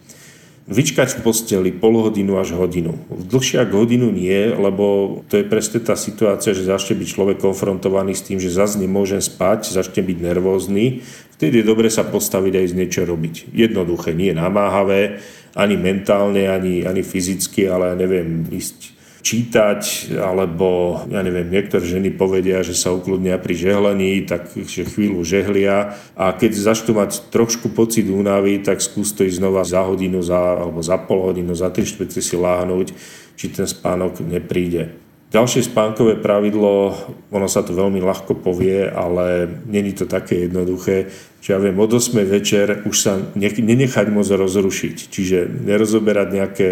[0.69, 2.93] Vyčkať v posteli pol hodinu až hodinu.
[3.09, 8.13] Dlhšie ako hodinu nie, lebo to je presne tá situácia, že začne byť človek konfrontovaný
[8.13, 11.01] s tým, že zase nemôžem spať, začne byť nervózny.
[11.41, 13.49] Vtedy je dobre sa postaviť aj z niečo robiť.
[13.49, 15.17] Jednoduché, nie namáhavé,
[15.57, 22.15] ani mentálne, ani, ani fyzicky, ale ja neviem, ísť čítať, alebo ja neviem, niektoré ženy
[22.15, 27.71] povedia, že sa ukludnia pri žehlení, tak že chvíľu žehlia a keď začnú mať trošku
[27.75, 31.67] pocit únavy, tak skús to ísť znova za hodinu, za, alebo za pol hodinu, za
[31.67, 32.87] tri štvrte si láhnuť,
[33.35, 34.95] či ten spánok nepríde.
[35.29, 36.97] Ďalšie spánkové pravidlo,
[37.29, 41.05] ono sa to veľmi ľahko povie, ale není to také jednoduché,
[41.37, 46.69] že ja viem, od 8 večer už sa nenechať moc rozrušiť, čiže nerozoberať nejaké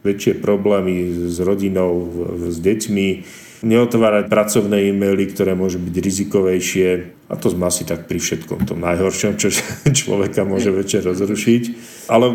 [0.00, 2.08] väčšie problémy s rodinou,
[2.48, 3.08] s deťmi,
[3.60, 6.88] neotvárať pracovné e-maily, ktoré môžu byť rizikovejšie.
[7.30, 9.52] A to sme asi tak pri všetkom tom najhoršom, čo
[10.00, 11.62] človeka môže večer rozrušiť.
[12.08, 12.32] Ale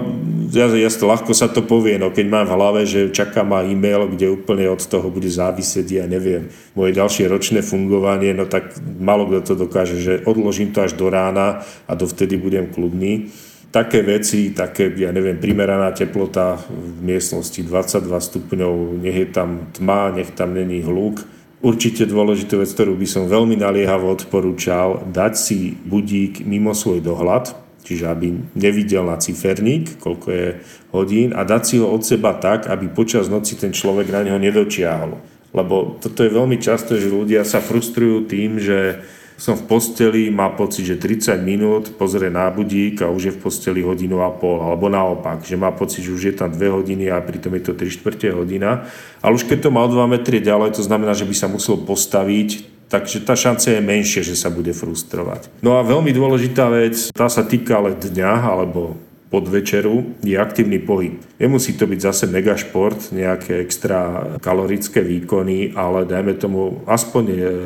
[0.54, 4.08] ja, ja ľahko sa to povie, no keď mám v hlave, že čaká ma e-mail,
[4.08, 9.28] kde úplne od toho bude závisieť, ja neviem, moje ďalšie ročné fungovanie, no tak malo
[9.28, 13.34] kto to dokáže, že odložím to až do rána a dovtedy budem kľudný
[13.75, 20.15] také veci, také, ja neviem, primeraná teplota v miestnosti 22 stupňov, nech je tam tma,
[20.15, 21.27] nech tam není hluk.
[21.59, 27.51] Určite dôležitú vec, ktorú by som veľmi naliehavo odporúčal, dať si budík mimo svoj dohľad,
[27.83, 30.47] čiže aby nevidel na ciferník, koľko je
[30.95, 34.39] hodín a dať si ho od seba tak, aby počas noci ten človek na neho
[34.39, 35.19] nedočiahol.
[35.51, 39.03] Lebo toto je veľmi často, že ľudia sa frustrujú tým, že
[39.35, 43.41] som v posteli, má pocit, že 30 minút, pozrie na budík a už je v
[43.43, 47.11] posteli hodinu a pol, alebo naopak, že má pocit, že už je tam 2 hodiny
[47.11, 48.87] a pritom je to 3 čtvrte hodina.
[49.19, 51.83] Ale už keď to má o 2 metry ďalej, to znamená, že by sa musel
[51.83, 55.51] postaviť, takže tá šanca je menšia, že sa bude frustrovať.
[55.59, 58.95] No a veľmi dôležitá vec, tá sa týka ale dňa, alebo
[59.35, 61.19] podvečeru je aktívny pohyb.
[61.41, 67.23] Nemusí to byť zase megašport, nejaké extra kalorické výkony, ale dajme tomu aspoň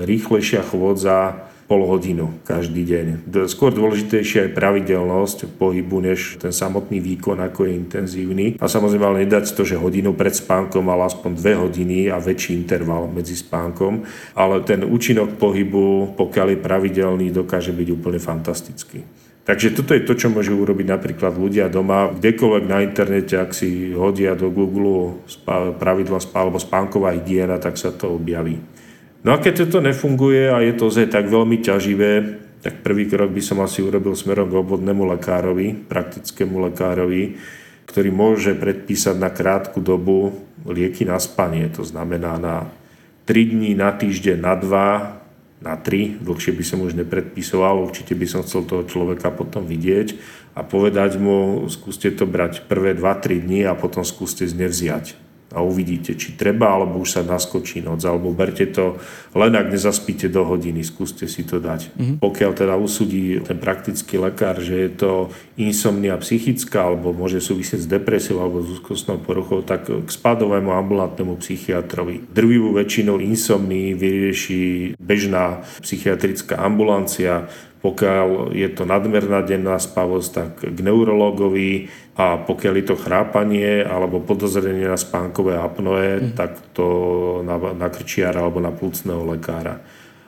[0.07, 3.29] rýchlejšia chôdza, pol hodinu každý deň.
[3.45, 8.45] Skôr dôležitejšia je pravidelnosť pohybu, než ten samotný výkon, ako je intenzívny.
[8.57, 12.57] A samozrejme ale nedať to, že hodinu pred spánkom, ale aspoň dve hodiny a väčší
[12.57, 14.01] interval medzi spánkom.
[14.33, 19.05] Ale ten účinok pohybu, pokiaľ je pravidelný, dokáže byť úplne fantastický.
[19.45, 22.13] Takže toto je to, čo môžu urobiť napríklad ľudia doma.
[22.13, 25.21] Kdekoľvek na internete, ak si hodia do Google
[25.77, 28.61] pravidla alebo spánková hygiena, tak sa to objaví.
[29.19, 33.31] No a keď toto nefunguje a je to zaj tak veľmi ťaživé, tak prvý krok
[33.35, 37.35] by som asi urobil smerom k obvodnému lekárovi, praktickému lekárovi,
[37.83, 41.67] ktorý môže predpísať na krátku dobu lieky na spanie.
[41.75, 42.71] To znamená na
[43.27, 46.23] 3 dní, na týždeň, na 2, na 3.
[46.23, 50.15] Dlhšie by som už nepredpisoval, určite by som chcel toho človeka potom vidieť
[50.55, 56.13] a povedať mu, skúste to brať prvé 2-3 dní a potom skúste znevziať a uvidíte,
[56.13, 59.01] či treba, alebo už sa naskočí noc, alebo berte to
[59.37, 61.93] len ak nezaspíte do hodiny, skúste si to dať.
[61.93, 62.17] Mm-hmm.
[62.17, 65.11] Pokiaľ teda usúdi ten praktický lekár, že je to
[65.61, 71.37] insomnia psychická, alebo môže súvisieť s depresiou alebo s úzkostnou poruchou, tak k spadovému ambulantnému
[71.45, 72.25] psychiatrovi.
[72.33, 74.61] Drvivú väčšinou insomnii vyrieši
[74.97, 77.45] bežná psychiatrická ambulancia,
[77.79, 81.87] pokiaľ je to nadmerná denná spavosť, tak k neurologovi
[82.19, 86.35] a pokiaľ je to chrápanie alebo podozrenie na spánkové apnoe, mm.
[86.35, 86.85] tak to
[87.47, 89.79] na, na krčiara alebo na plúcného lekára.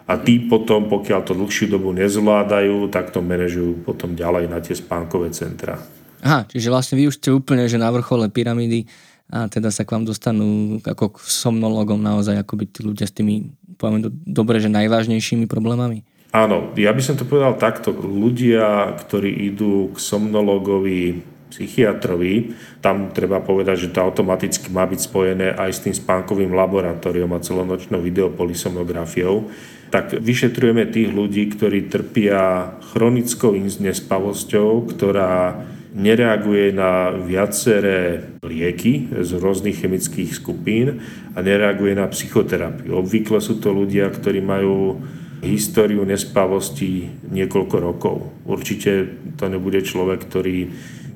[0.07, 4.75] A tí potom, pokiaľ to dlhšiu dobu nezvládajú, tak to manažujú potom ďalej na tie
[4.75, 5.79] spánkové centra.
[6.23, 8.87] Aha, čiže vlastne vy už ste úplne, že na vrchole pyramídy
[9.31, 13.55] a teda sa k vám dostanú ako k somnologom naozaj akoby tí ľudia s tými,
[13.79, 16.03] poviem dobre, že najvážnejšími problémami.
[16.31, 17.91] Áno, ja by som to povedal takto.
[17.91, 25.47] Ľudia, ktorí idú k somnologovi, psychiatrovi, tam treba povedať, že to automaticky má byť spojené
[25.59, 29.51] aj s tým spánkovým laboratóriom a celonočnou videopolisomografiou,
[29.91, 39.83] tak vyšetrujeme tých ľudí, ktorí trpia chronickou nespavosťou, ktorá nereaguje na viaceré lieky z rôznych
[39.83, 41.03] chemických skupín
[41.35, 42.95] a nereaguje na psychoterapiu.
[42.95, 45.03] Obvykle sú to ľudia, ktorí majú
[45.41, 48.17] históriu nespavosti niekoľko rokov.
[48.45, 50.69] Určite to nebude človek, ktorý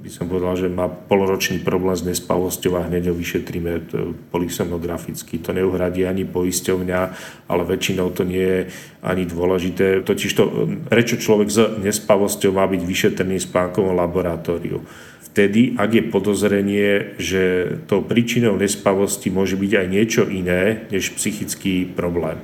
[0.06, 3.90] by som povedal, že má poloročný problém s nespavosťou a hneď ho vyšetríme
[4.30, 5.42] polisonograficky.
[5.42, 7.00] To neuhradí ani poisťovňa,
[7.50, 8.62] ale väčšinou to nie je
[9.02, 10.06] ani dôležité.
[10.06, 14.86] Totiž to rečo človek s nespavosťou má byť vyšetrený v spánkovom laboratóriu.
[15.26, 21.90] Vtedy, ak je podozrenie, že tou príčinou nespavosti môže byť aj niečo iné než psychický
[21.90, 22.38] problém.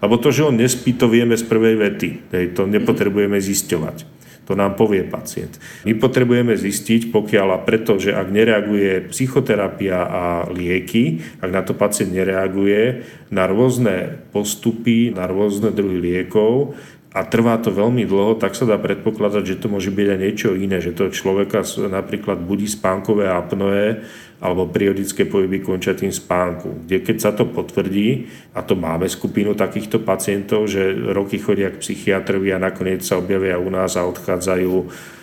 [0.00, 2.10] Lebo to, že on nespí, to vieme z prvej vety.
[2.32, 4.20] Hej, to nepotrebujeme zisťovať.
[4.50, 5.62] To nám povie pacient.
[5.86, 11.70] My potrebujeme zistiť, pokiaľ a preto, že ak nereaguje psychoterapia a lieky, ak na to
[11.78, 16.74] pacient nereaguje, na rôzne postupy, na rôzne druhy liekov,
[17.10, 20.48] a trvá to veľmi dlho, tak sa dá predpokladať, že to môže byť aj niečo
[20.54, 24.06] iné, že to človeka napríklad budí spánkové apnoe
[24.38, 30.00] alebo periodické pohyby končatým spánku, kde keď sa to potvrdí, a to máme skupinu takýchto
[30.00, 34.72] pacientov, že roky chodia k psychiatrovi a nakoniec sa objavia u nás a odchádzajú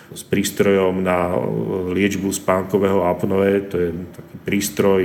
[0.08, 1.36] s prístrojom na
[1.92, 3.60] liečbu spánkového apnoe.
[3.68, 5.02] To je taký prístroj,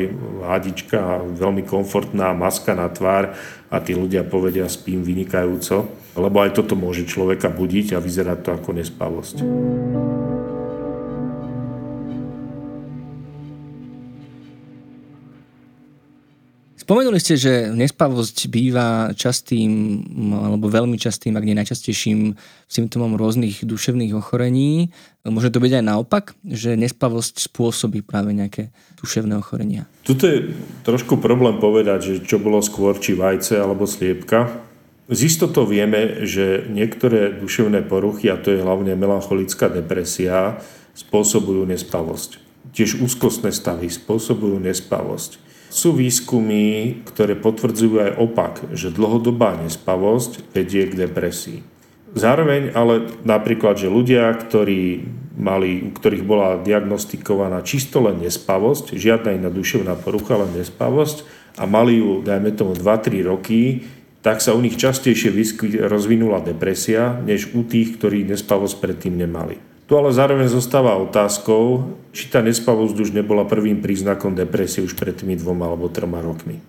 [0.48, 3.36] hádička, veľmi komfortná maska na tvár
[3.68, 5.92] a tí ľudia povedia, spím vynikajúco.
[6.14, 9.36] Lebo aj toto môže človeka budiť a vyzerať to ako nespavosť.
[16.94, 19.98] Spomenuli ste, že nespavosť býva častým,
[20.30, 22.38] alebo veľmi častým, ak nie najčastejším
[22.70, 24.94] symptómom rôznych duševných ochorení.
[25.26, 28.70] Môže to byť aj naopak, že nespavosť spôsobí práve nejaké
[29.02, 29.90] duševné ochorenia?
[30.06, 30.54] Tuto je
[30.86, 34.54] trošku problém povedať, že čo bolo skôr, či vajce alebo sliepka.
[35.10, 40.62] Z istotou vieme, že niektoré duševné poruchy, a to je hlavne melancholická depresia,
[40.94, 42.38] spôsobujú nespavosť.
[42.70, 45.42] Tiež úzkostné stavy spôsobujú nespavosť.
[45.74, 51.66] Sú výskumy, ktoré potvrdzujú aj opak, že dlhodobá nespavosť vedie k depresii.
[52.14, 55.02] Zároveň ale napríklad, že ľudia, ktorí
[55.34, 61.26] mali, u ktorých bola diagnostikovaná čisto len nespavosť, žiadna iná duševná porucha, len nespavosť
[61.58, 63.90] a mali ju, dajme tomu, 2-3 roky,
[64.22, 65.34] tak sa u nich častejšie
[65.90, 69.73] rozvinula depresia, než u tých, ktorí nespavosť predtým nemali.
[69.84, 75.12] Tu ale zároveň zostáva otázkou, či tá nespavosť už nebola prvým príznakom depresie už pred
[75.12, 76.64] tými dvoma alebo troma rokmi.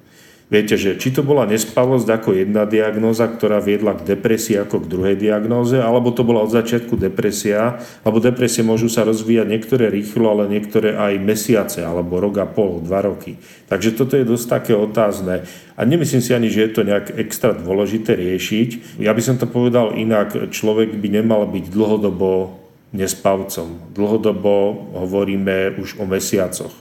[0.53, 4.91] Viete, že či to bola nespavosť ako jedna diagnóza, ktorá viedla k depresii ako k
[4.93, 10.37] druhej diagnóze, alebo to bola od začiatku depresia, alebo depresie môžu sa rozvíjať niektoré rýchlo,
[10.37, 13.41] ale niektoré aj mesiace, alebo rok a pol, dva roky.
[13.73, 15.49] Takže toto je dosť také otázne.
[15.75, 19.01] A nemyslím si ani, že je to nejak extra dôležité riešiť.
[19.01, 22.64] Ja by som to povedal inak, človek by nemal byť dlhodobo
[22.95, 23.91] nespavcom.
[23.91, 26.73] Dlhodobo hovoríme už o mesiacoch.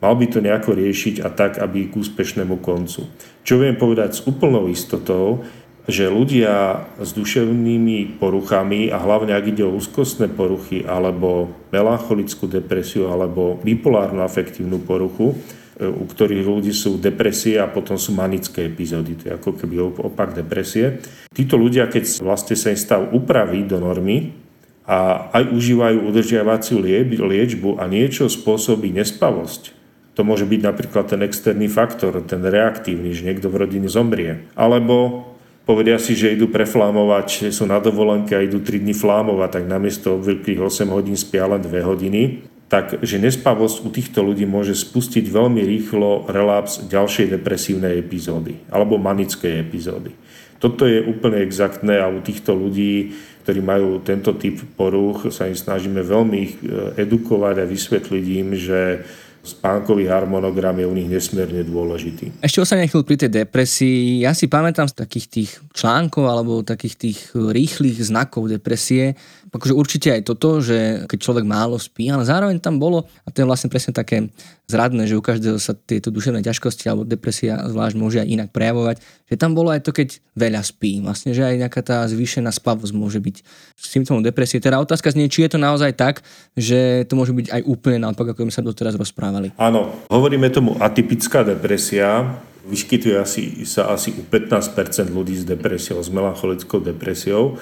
[0.00, 3.10] Mal by to nejako riešiť a tak, aby k úspešnému koncu.
[3.44, 5.44] Čo viem povedať s úplnou istotou,
[5.88, 13.08] že ľudia s duševnými poruchami a hlavne ak ide o úzkostné poruchy alebo melancholickú depresiu
[13.08, 15.32] alebo bipolárnu afektívnu poruchu,
[15.80, 20.36] u ktorých ľudí sú depresie a potom sú manické epizódy, to je ako keby opak
[20.36, 21.00] depresie.
[21.32, 24.47] Títo ľudia, keď vlastne sa im stav upraví do normy
[24.88, 26.80] a aj užívajú udržiavaciu
[27.20, 29.76] liečbu a niečo spôsobí nespavosť,
[30.16, 34.50] to môže byť napríklad ten externý faktor, ten reaktívny, že niekto v rodine zomrie.
[34.58, 35.28] Alebo
[35.62, 40.18] povedia si, že idú preflámovať, sú na dovolenke a idú 3 dní flámovať, tak namiesto
[40.18, 42.22] obvyklých 8 hodín spia len 2 hodiny
[42.68, 49.64] takže nespavosť u týchto ľudí môže spustiť veľmi rýchlo relaps ďalšej depresívnej epizódy alebo manickej
[49.64, 50.12] epizódy.
[50.60, 53.16] Toto je úplne exaktné a u týchto ľudí,
[53.48, 58.48] ktorí majú tento typ porúch, sa im snažíme veľmi ich e, edukovať a vysvetliť im,
[58.52, 59.00] že
[59.40, 62.44] spánkový harmonogram je u nich nesmierne dôležitý.
[62.44, 64.20] Ešte ostanem chvíľu pri tej depresii.
[64.20, 69.16] Ja si pamätám z takých tých článkov alebo takých tých rýchlych znakov depresie,
[69.48, 73.40] akože určite aj toto, že keď človek málo spí, ale zároveň tam bolo, a to
[73.42, 74.28] je vlastne presne také
[74.68, 79.34] zradné, že u každého sa tieto duševné ťažkosti alebo depresia zvlášť môže inak prejavovať, že
[79.40, 81.00] tam bolo aj to, keď veľa spí.
[81.00, 83.36] Vlastne, že aj nejaká tá zvýšená spavosť môže byť
[83.80, 84.60] symptómom depresie.
[84.60, 86.20] Teda otázka znie, či je to naozaj tak,
[86.52, 89.56] že to môže byť aj úplne naopak, ako sme sa doteraz rozprávali.
[89.56, 92.36] Áno, hovoríme tomu atypická depresia,
[92.68, 94.76] vyskytuje asi, sa asi u 15%
[95.08, 97.56] ľudí s depresiou, s melancholickou depresiou.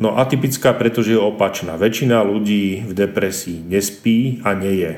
[0.00, 1.76] No atypická, pretože je opačná.
[1.76, 4.92] Väčšina ľudí v depresii nespí a nie je,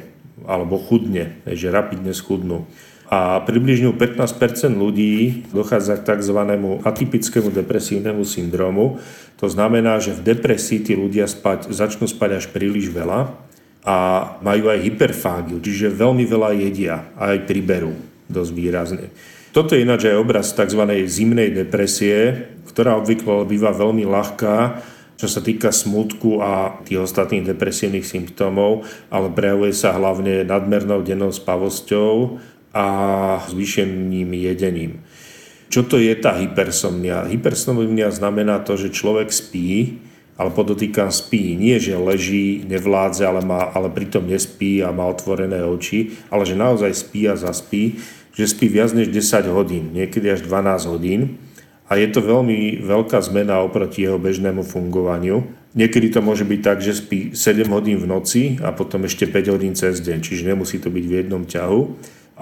[0.46, 2.70] alebo chudne, že rapidne schudnú.
[3.10, 6.38] A približne u 15% ľudí dochádza k tzv.
[6.86, 9.02] atypickému depresívnemu syndromu.
[9.42, 13.34] To znamená, že v depresii tí ľudia spať, začnú spať až príliš veľa
[13.82, 13.96] a
[14.40, 17.92] majú aj hyperfágiu, čiže veľmi veľa jedia a aj priberú
[18.30, 19.06] dosť výrazne.
[19.52, 20.80] Toto je ináč aj obraz tzv.
[21.04, 24.56] zimnej depresie, ktorá obvykle býva veľmi ľahká,
[25.20, 31.30] čo sa týka smutku a tých ostatných depresívnych symptómov, ale prejavuje sa hlavne nadmernou dennou
[31.30, 32.42] spavosťou
[32.74, 32.86] a
[33.46, 35.04] zvýšeným jedením.
[35.70, 37.28] Čo to je tá hypersomnia?
[37.30, 40.02] Hypersomnia znamená to, že človek spí,
[40.36, 41.54] ale podotýkam spí.
[41.54, 46.58] Nie, že leží, nevládze, ale, má, ale pritom nespí a má otvorené oči, ale že
[46.58, 48.00] naozaj spí a zaspí
[48.32, 51.36] že spí viac než 10 hodín, niekedy až 12 hodín
[51.92, 55.44] a je to veľmi veľká zmena oproti jeho bežnému fungovaniu.
[55.76, 59.52] Niekedy to môže byť tak, že spí 7 hodín v noci a potom ešte 5
[59.52, 61.80] hodín cez deň, čiže nemusí to byť v jednom ťahu.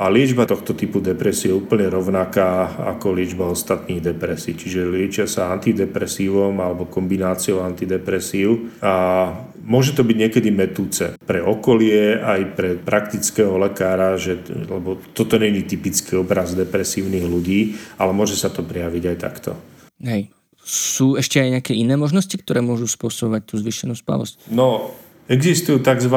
[0.01, 4.57] A liečba tohto typu depresie je úplne rovnaká ako liečba ostatných depresí.
[4.57, 9.29] Čiže liečia sa antidepresívom alebo kombináciou antidepresív a
[9.61, 15.69] môže to byť niekedy metúce pre okolie, aj pre praktického lekára, že, lebo toto není
[15.69, 19.53] typický obraz depresívnych ľudí, ale môže sa to prejaviť aj takto.
[20.01, 20.33] Hej.
[20.65, 24.49] Sú ešte aj nejaké iné možnosti, ktoré môžu spôsobovať tú zvyšenú spavosť?
[24.49, 24.97] No,
[25.29, 26.17] existujú tzv.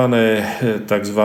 [0.88, 1.19] tzv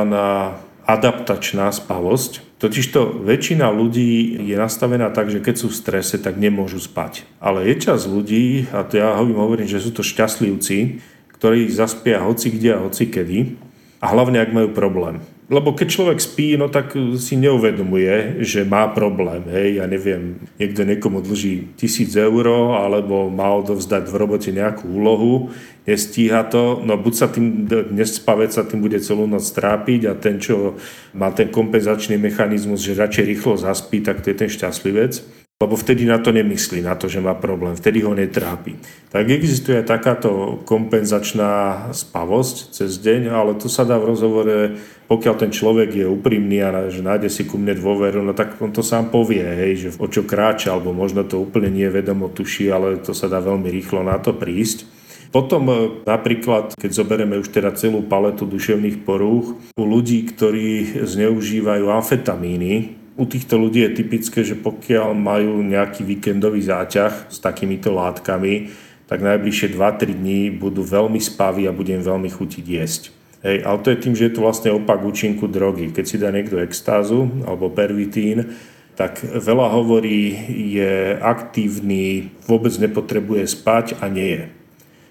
[0.88, 2.47] adaptačná spavosť.
[2.58, 7.22] Totižto väčšina ľudí je nastavená tak, že keď sú v strese, tak nemôžu spať.
[7.38, 10.98] Ale je čas ľudí, a to ja hovorím, že sú to šťastlivci,
[11.38, 13.54] ktorí zaspia hoci kde a hoci kedy,
[14.02, 15.22] a hlavne ak majú problém.
[15.48, 19.48] Lebo keď človek spí, no tak si neuvedomuje, že má problém.
[19.48, 25.48] Hej, ja neviem, niekto niekomu dlží tisíc eur, alebo má odovzdať v robote nejakú úlohu,
[25.88, 27.64] nestíha to, no buď sa tým
[27.96, 30.76] nespavec sa tým bude celú noc trápiť a ten, čo
[31.16, 36.06] má ten kompenzačný mechanizmus, že radšej rýchlo zaspí, tak to je ten šťastlivec lebo vtedy
[36.06, 38.78] na to nemyslí, na to, že má problém, vtedy ho netrápi.
[39.10, 44.78] Tak existuje takáto kompenzačná spavosť cez deň, ale to sa dá v rozhovore,
[45.10, 48.70] pokiaľ ten človek je úprimný a že nájde si ku mne dôveru, no tak on
[48.70, 52.70] to sám povie, hej, že o čo kráča, alebo možno to úplne nie vedomo tuší,
[52.70, 54.86] ale to sa dá veľmi rýchlo na to prísť.
[55.34, 61.84] Potom e, napríklad, keď zoberieme už teda celú paletu duševných porúch, u ľudí, ktorí zneužívajú
[61.90, 68.70] amfetamíny, u týchto ľudí je typické, že pokiaľ majú nejaký víkendový záťah s takýmito látkami,
[69.10, 73.02] tak najbližšie 2-3 dní budú veľmi spaví a budem veľmi chutiť jesť.
[73.42, 75.90] Hej, ale to je tým, že je to vlastne opak účinku drogy.
[75.90, 78.54] Keď si dá niekto extázu alebo pervitín,
[78.94, 80.34] tak veľa hovorí,
[80.74, 84.57] je aktívny, vôbec nepotrebuje spať a nie je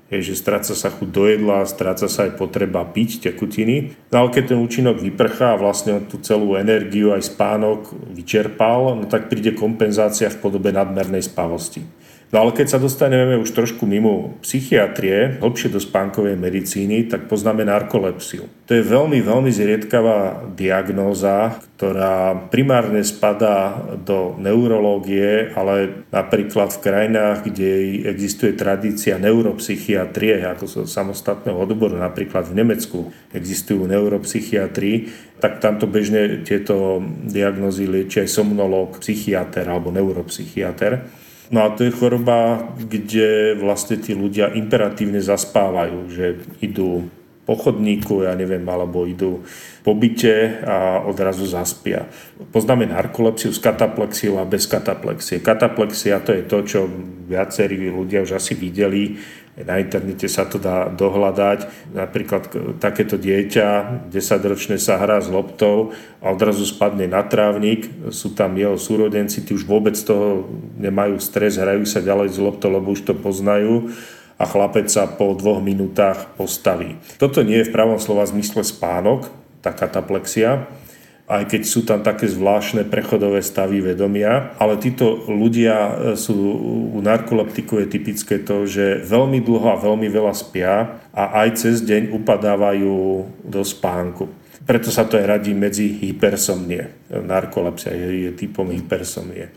[0.08, 3.91] je, že stráca sa chuť do jedla, stráca sa aj potreba piť tekutiny.
[4.08, 9.03] No ale keď ten účinok vyprchá a vlastne tú celú energiu aj spánok vyčerpal, no
[9.03, 11.84] tak príde kompenzácia v podobe nadmernej spavosti.
[12.28, 17.64] No ale keď sa dostaneme už trošku mimo psychiatrie, hlbšie do spánkovej medicíny, tak poznáme
[17.64, 18.52] narkolepsiu.
[18.68, 27.48] To je veľmi, veľmi zriedkavá diagnóza, ktorá primárne spadá do neurológie, ale napríklad v krajinách,
[27.48, 33.00] kde existuje tradícia neuropsychiatrie ako samostatného odboru, napríklad v Nemecku
[33.32, 35.08] existujú neuropsychiatri,
[35.40, 41.24] tak tamto bežne tieto diagnózy lieči aj somnológ, psychiatr alebo neuropsychiatr.
[41.48, 47.08] No a to je choroba, kde vlastne tí ľudia imperatívne zaspávajú, že idú
[47.48, 49.48] po chodníku, ja neviem, alebo idú
[49.80, 52.12] po byte a odrazu zaspia.
[52.52, 55.39] Poznáme narkolepsiu s kataplexiou a bez kataplexie.
[55.39, 56.80] Kataplexia to je to, čo
[57.32, 59.16] viacerí ľudia už asi videli,
[59.58, 61.89] na internete sa to dá dohľadať.
[61.97, 62.43] Napríklad
[62.78, 68.78] takéto dieťa, 10-ročné sa hrá s loptou a odrazu spadne na trávnik, sú tam jeho
[68.78, 70.45] súrodenci, tí už vôbec toho
[70.78, 73.89] nemajú stres, hrajú sa ďalej s loptou, lebo už to poznajú
[74.38, 77.01] a chlapec sa po dvoch minútach postaví.
[77.18, 79.26] Toto nie je v pravom slova zmysle spánok,
[79.66, 80.70] tá kataplexia,
[81.28, 86.34] aj keď sú tam také zvláštne prechodové stavy vedomia, ale títo ľudia e, sú,
[86.96, 91.84] u narkoleptiku je typické to, že veľmi dlho a veľmi veľa spia a aj cez
[91.84, 92.96] deň upadávajú
[93.44, 94.32] do spánku.
[94.64, 97.12] Preto sa to aj radí medzi hypersomnie.
[97.12, 99.52] Narkolepsia je, je typom hypersomnie.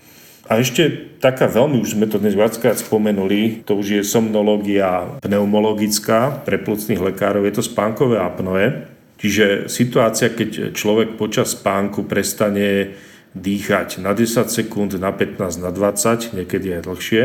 [0.50, 6.42] A ešte taká veľmi, už sme to dnes viackrát spomenuli, to už je somnológia pneumologická
[6.42, 8.90] pre plúcnych lekárov, je to spánkové apnoe.
[9.20, 12.96] Čiže situácia, keď človek počas spánku prestane
[13.36, 17.22] dýchať na 10 sekúnd, na 15, na 20, niekedy aj dlhšie.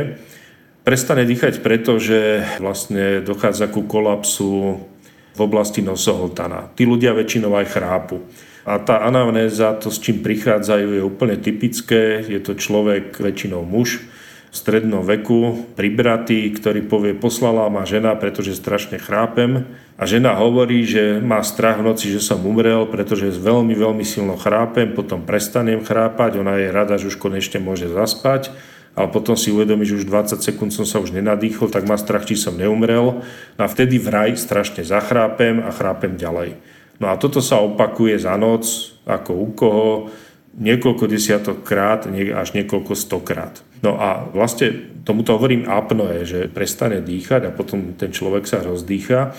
[0.85, 4.83] Prestane dýchať preto, že vlastne dochádza ku kolapsu
[5.35, 6.69] v oblasti nosohltana.
[6.77, 8.21] Tí ľudia väčšinou aj chrápu.
[8.65, 12.21] A tá anamnéza, to s čím prichádzajú, je úplne typické.
[12.27, 14.03] Je to človek, väčšinou muž,
[14.55, 19.67] strednom veku, pribratý, ktorý povie, poslala ma žena, pretože strašne chrápem.
[19.99, 24.39] A žena hovorí, že má strach v noci, že som umrel, pretože veľmi, veľmi silno
[24.39, 28.55] chrápem, potom prestanem chrápať, ona je rada, že už konečne môže zaspať
[28.95, 32.23] ale potom si uvedomí, že už 20 sekúnd som sa už nenadýchol, tak má strach,
[32.23, 33.19] či som neumrel.
[33.59, 36.55] No a vtedy vraj strašne zachrápem a chrápem ďalej.
[37.03, 39.91] No a toto sa opakuje za noc, ako u koho,
[40.55, 43.59] niekoľko desiatok krát, až niekoľko stokrát.
[43.83, 44.71] No a vlastne
[45.03, 49.35] tomuto hovorím apnoe, že prestane dýchať a potom ten človek sa rozdýcha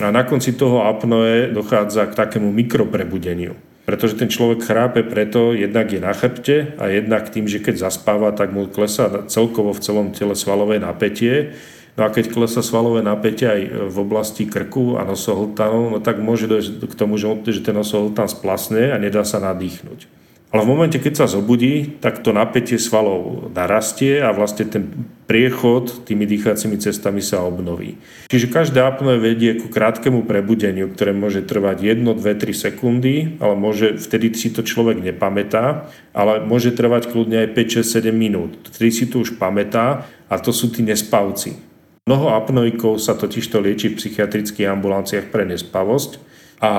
[0.00, 3.58] a na konci toho apnoe dochádza k takému mikroprebudeniu.
[3.84, 8.30] Pretože ten človek chrápe preto, jednak je na chrbte a jednak tým, že keď zaspáva,
[8.30, 11.58] tak mu klesá celkovo v celom tele svalové napätie.
[11.98, 16.46] No a keď klesá svalové napätie aj v oblasti krku a nosohltanu, no tak môže
[16.46, 17.26] dojsť k tomu, že
[17.66, 20.19] ten nosohltan splasne a nedá sa nadýchnuť.
[20.50, 24.82] Ale v momente, keď sa zobudí, tak to napätie svalov narastie a vlastne ten
[25.30, 28.02] priechod tými dýchacími cestami sa obnoví.
[28.26, 33.54] Čiže každé apnoe vedie ku krátkemu prebudeniu, ktoré môže trvať 1, 2, 3 sekundy, ale
[33.54, 38.58] môže, vtedy si to človek nepamätá, ale môže trvať kľudne aj 5, 6, 7 minút.
[38.74, 41.62] Vtedy si to už pamätá a to sú tí nespavci.
[42.10, 46.29] Mnoho apnoikov sa totižto lieči v psychiatrických ambulanciách pre nespavosť
[46.60, 46.72] a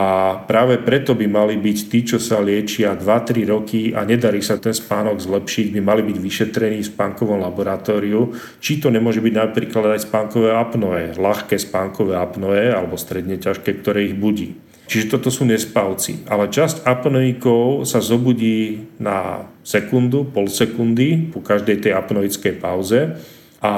[0.45, 4.77] práve preto by mali byť tí, čo sa liečia 2-3 roky a nedarí sa ten
[4.77, 8.29] spánok zlepšiť, by mali byť vyšetrení v spánkovom laboratóriu.
[8.61, 14.13] Či to nemôže byť napríklad aj spánkové apnoe, ľahké spánkové apnoe alebo stredne ťažké, ktoré
[14.13, 14.53] ich budí.
[14.85, 16.29] Čiže toto sú nespavci.
[16.29, 23.17] Ale časť apnoikov sa zobudí na sekundu, pol sekundy po každej tej apnoickej pauze
[23.65, 23.73] a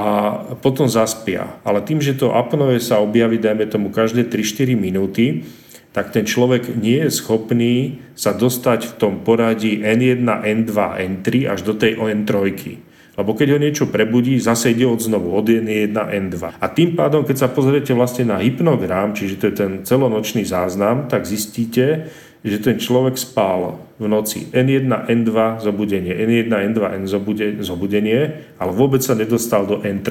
[0.60, 1.64] potom zaspia.
[1.64, 5.48] Ale tým, že to apnoe sa objaví, dajme tomu, každé 3-4 minúty,
[5.94, 11.62] tak ten človek nie je schopný sa dostať v tom poradí N1, N2, N3 až
[11.62, 12.34] do tej N3.
[13.14, 16.58] Lebo keď ho niečo prebudí, zase ide od znovu, od N1, N2.
[16.58, 21.06] A tým pádom, keď sa pozriete vlastne na hypnogram, čiže to je ten celonočný záznam,
[21.06, 22.10] tak zistíte,
[22.42, 27.04] že ten človek spál v noci N1, N2 zobudenie, N1, N2, N
[27.62, 28.20] zobudenie,
[28.58, 30.10] ale vôbec sa nedostal do N3.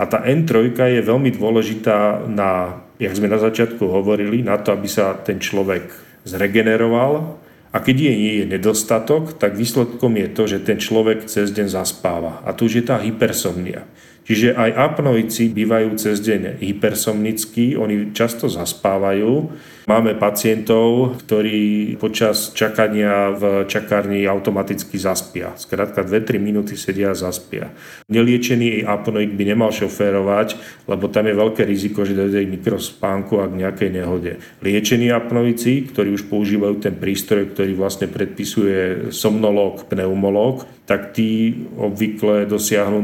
[0.00, 4.90] A tá N3 je veľmi dôležitá na jak sme na začiatku hovorili, na to, aby
[4.90, 5.90] sa ten človek
[6.26, 7.38] zregeneroval.
[7.68, 11.68] A keď je, nie je nedostatok, tak výsledkom je to, že ten človek cez deň
[11.68, 12.42] zaspáva.
[12.42, 13.84] A tu už je tá hypersomnia.
[14.28, 19.52] Čiže aj apnoici bývajú cez deň hypersomnickí, oni často zaspávajú.
[19.88, 25.56] Máme pacientov, ktorí počas čakania v čakárni automaticky zaspia.
[25.56, 27.72] Skrátka 2-3 minúty sedia a zaspia.
[28.12, 30.60] Neliečený apnoik by nemal šoférovať,
[30.92, 34.36] lebo tam je veľké riziko, že dojde k mikrospánku a k nejakej nehode.
[34.60, 42.44] Liečení apnoici, ktorí už používajú ten prístroj, ktorý vlastne predpisuje somnológ, pneumológ, tak tí obvykle
[42.44, 43.00] dosiahnu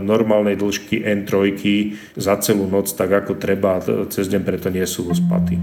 [0.00, 1.52] normálnej dĺžky N3
[2.16, 3.76] za celú noc tak ako treba,
[4.08, 5.60] cez deň preto nie sú uspatí.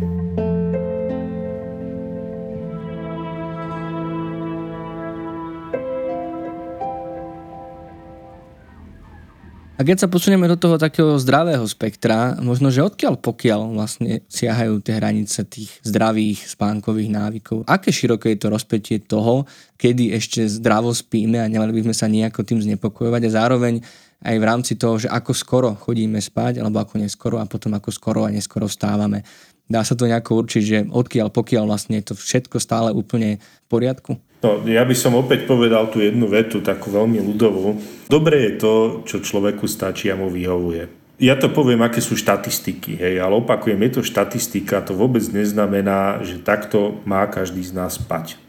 [9.82, 14.78] A keď sa posunieme do toho takého zdravého spektra, možno, že odkiaľ pokiaľ vlastne siahajú
[14.78, 17.66] tie hranice tých zdravých spánkových návykov?
[17.66, 19.50] Aké široké je to rozpetie toho,
[19.82, 23.82] kedy ešte zdravo spíme a nemali by sme sa nejako tým znepokojovať a zároveň
[24.22, 27.90] aj v rámci toho, že ako skoro chodíme spať, alebo ako neskoro a potom ako
[27.90, 29.26] skoro a neskoro vstávame.
[29.66, 33.66] Dá sa to nejako určiť, že odkiaľ pokiaľ vlastne je to všetko stále úplne v
[33.66, 34.14] poriadku?
[34.42, 37.78] No, ja by som opäť povedal tú jednu vetu, takú veľmi ľudovú.
[38.10, 38.74] Dobre je to,
[39.06, 40.90] čo človeku stačí a mu vyhovuje.
[41.22, 46.26] Ja to poviem, aké sú štatistiky, hej, ale opakujem, je to štatistika, to vôbec neznamená,
[46.26, 48.42] že takto má každý z nás spať.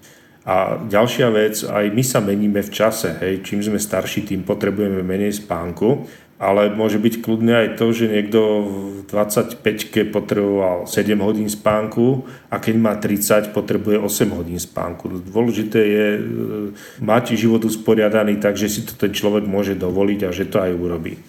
[0.49, 5.05] A ďalšia vec, aj my sa meníme v čase, hej, čím sme starší, tým potrebujeme
[5.05, 6.09] menej spánku
[6.43, 8.76] ale môže byť kľudne aj to, že niekto v
[9.07, 15.22] 25-ke potreboval 7 hodín spánku a keď má 30, potrebuje 8 hodín spánku.
[15.22, 16.20] Dôležité je e,
[16.99, 20.74] mať život usporiadaný tak, že si to ten človek môže dovoliť a že to aj
[20.74, 21.22] urobí.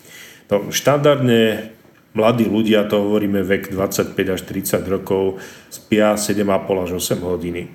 [0.50, 1.70] No, štandardne
[2.18, 5.38] mladí ľudia, to hovoríme vek 25 až 30 rokov,
[5.70, 7.70] spia 7,5 až 8 hodiny.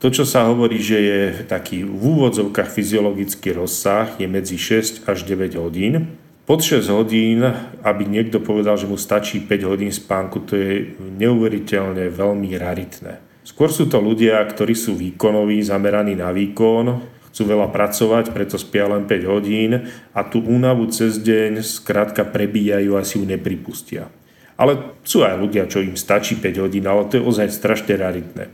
[0.00, 5.28] To, čo sa hovorí, že je taký v úvodzovkách fyziologický rozsah, je medzi 6 až
[5.28, 6.16] 9 hodín.
[6.50, 7.46] Pod 6 hodín,
[7.86, 13.22] aby niekto povedal, že mu stačí 5 hodín spánku, to je neuveriteľne veľmi raritné.
[13.46, 18.90] Skôr sú to ľudia, ktorí sú výkonoví, zameraní na výkon, chcú veľa pracovať, preto spia
[18.90, 24.10] len 5 hodín a tú únavu cez deň skrátka prebíjajú a si ju nepripustia.
[24.58, 28.50] Ale sú aj ľudia, čo im stačí 5 hodín, ale to je ozaj strašne raritné.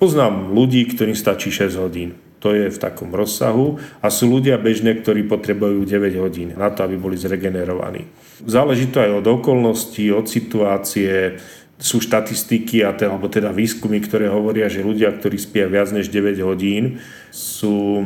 [0.00, 4.92] Poznám ľudí, ktorým stačí 6 hodín to je v takom rozsahu a sú ľudia bežne,
[5.00, 8.04] ktorí potrebujú 9 hodín na to, aby boli zregenerovaní.
[8.44, 11.40] Záleží to aj od okolností, od situácie,
[11.80, 16.12] sú štatistiky a teda, alebo teda výskumy, ktoré hovoria, že ľudia, ktorí spia viac než
[16.12, 17.00] 9 hodín,
[17.32, 18.04] sú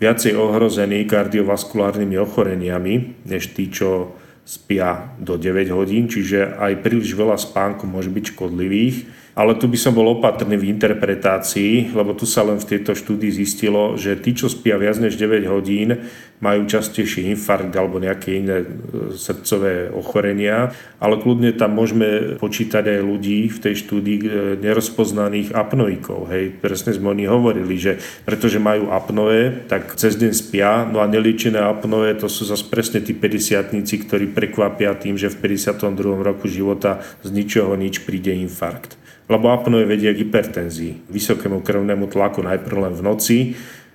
[0.00, 4.16] viacej ohrození kardiovaskulárnymi ochoreniami, než tí, čo
[4.46, 8.96] spia do 9 hodín, čiže aj príliš veľa spánku môže byť škodlivých
[9.34, 13.30] ale tu by som bol opatrný v interpretácii, lebo tu sa len v tejto štúdii
[13.30, 16.02] zistilo, že tí, čo spia viac než 9 hodín,
[16.40, 18.66] majú častejší infarkt alebo nejaké iné e,
[19.12, 26.32] srdcové ochorenia, ale kľudne tam môžeme počítať aj ľudí v tej štúdii e, nerozpoznaných apnoikov.
[26.32, 31.06] Hej, presne sme oni hovorili, že pretože majú apnoe, tak cez deň spia, no a
[31.06, 33.76] neliečené apnoe to sú zase presne tí 50
[34.08, 36.24] ktorí prekvapia tým, že v 52.
[36.24, 38.96] roku života z ničoho nič príde infarkt
[39.30, 43.38] lebo apnoe vedie k hypertenzii, vysokému krvnému tlaku najprv len v noci,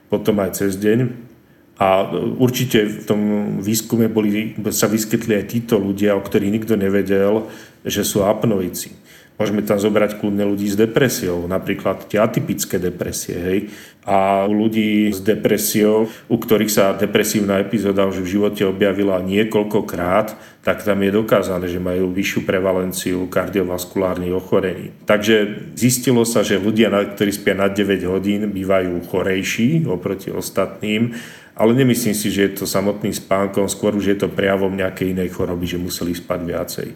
[0.08, 1.35] potom aj cez deň.
[1.76, 2.08] A
[2.40, 3.22] určite v tom
[3.60, 7.52] výskume boli, sa vyskytli aj títo ľudia, o ktorých nikto nevedel,
[7.84, 8.96] že sú apnoici.
[9.36, 13.36] Môžeme tam zobrať kľudne ľudí s depresiou, napríklad tie atypické depresie.
[13.36, 13.60] Hej.
[14.06, 20.62] A u ľudí s depresiou, u ktorých sa depresívna epizóda už v živote objavila niekoľkokrát,
[20.62, 24.94] tak tam je dokázané, že majú vyššiu prevalenciu kardiovaskulárnych ochorení.
[25.10, 31.18] Takže zistilo sa, že ľudia, ktorí spia nad 9 hodín, bývajú chorejší oproti ostatným
[31.56, 35.32] ale nemyslím si, že je to samotným spánkom, skôr už je to prejavom nejakej inej
[35.32, 36.88] choroby, že museli spať viacej.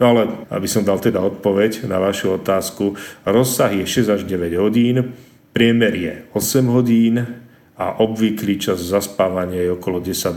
[0.00, 2.96] No ale, aby som dal teda odpoveď na vašu otázku,
[3.28, 5.12] rozsah je 6 až 9 hodín,
[5.56, 7.24] priemer je 8 hodín
[7.80, 10.36] a obvyklý čas zaspávania je okolo 10.00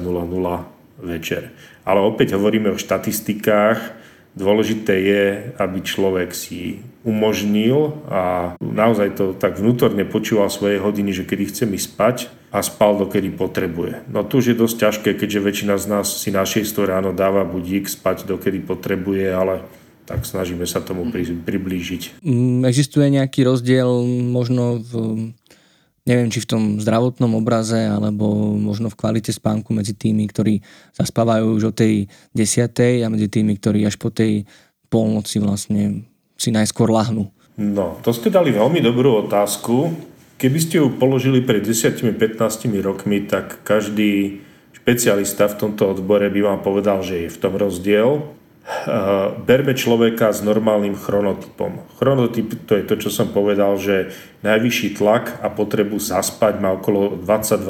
[1.03, 1.51] večer.
[1.83, 3.99] Ale opäť hovoríme o štatistikách,
[4.39, 5.23] Dôležité je,
[5.57, 11.63] aby človek si umožnil a naozaj to tak vnútorne počúval svoje hodiny, že kedy chce
[11.65, 14.05] mi spať a spal dokedy potrebuje.
[14.05, 17.41] No tu už je dosť ťažké, keďže väčšina z nás si na 6 ráno dáva
[17.41, 19.65] budík spať dokedy potrebuje, ale
[20.09, 21.05] tak snažíme sa tomu
[21.45, 22.25] priblížiť.
[22.25, 23.85] Mm, existuje nejaký rozdiel
[24.33, 24.91] možno v
[26.09, 30.57] neviem, či v tom zdravotnom obraze, alebo možno v kvalite spánku medzi tými, ktorí
[30.97, 34.49] zaspávajú už o tej desiatej a medzi tými, ktorí až po tej
[34.89, 37.29] polnoci vlastne si najskôr lahnú.
[37.61, 39.93] No, to ste dali veľmi dobrú otázku.
[40.41, 42.17] Keby ste ju položili pred 10-15
[42.81, 44.41] rokmi, tak každý
[44.73, 48.38] Špecialista v tomto odbore by vám povedal, že je v tom rozdiel.
[49.49, 51.89] Berme človeka s normálnym chronotypom.
[51.97, 54.13] Chronotyp to je to, čo som povedal, že
[54.45, 57.65] najvyšší tlak a potrebu zaspať má okolo 22.00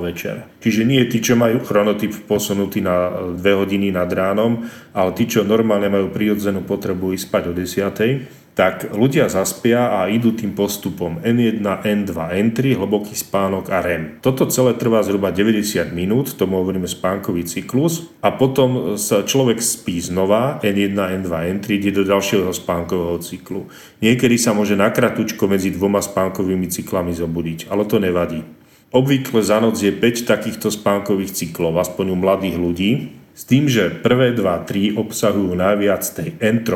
[0.00, 0.48] večer.
[0.64, 4.64] Čiže nie tí, čo majú chronotyp posunutý na 2 hodiny nad ránom,
[4.96, 10.12] ale tí, čo normálne majú prirodzenú potrebu ísť spať o 10 tak ľudia zaspia a
[10.12, 14.20] idú tým postupom N1, N2, N3, hlboký spánok a REM.
[14.20, 20.04] Toto celé trvá zhruba 90 minút, tomu hovoríme spánkový cyklus a potom sa človek spí
[20.04, 23.64] znova N1, N2, N3, ide do ďalšieho spánkového cyklu.
[24.04, 28.44] Niekedy sa môže na kratučko medzi dvoma spánkovými cyklami zobudiť, ale to nevadí.
[28.92, 32.90] Obvykle za noc je 5 takýchto spánkových cyklov, aspoň u mladých ľudí,
[33.32, 36.68] s tým, že prvé 2-3 obsahujú najviac tej N3,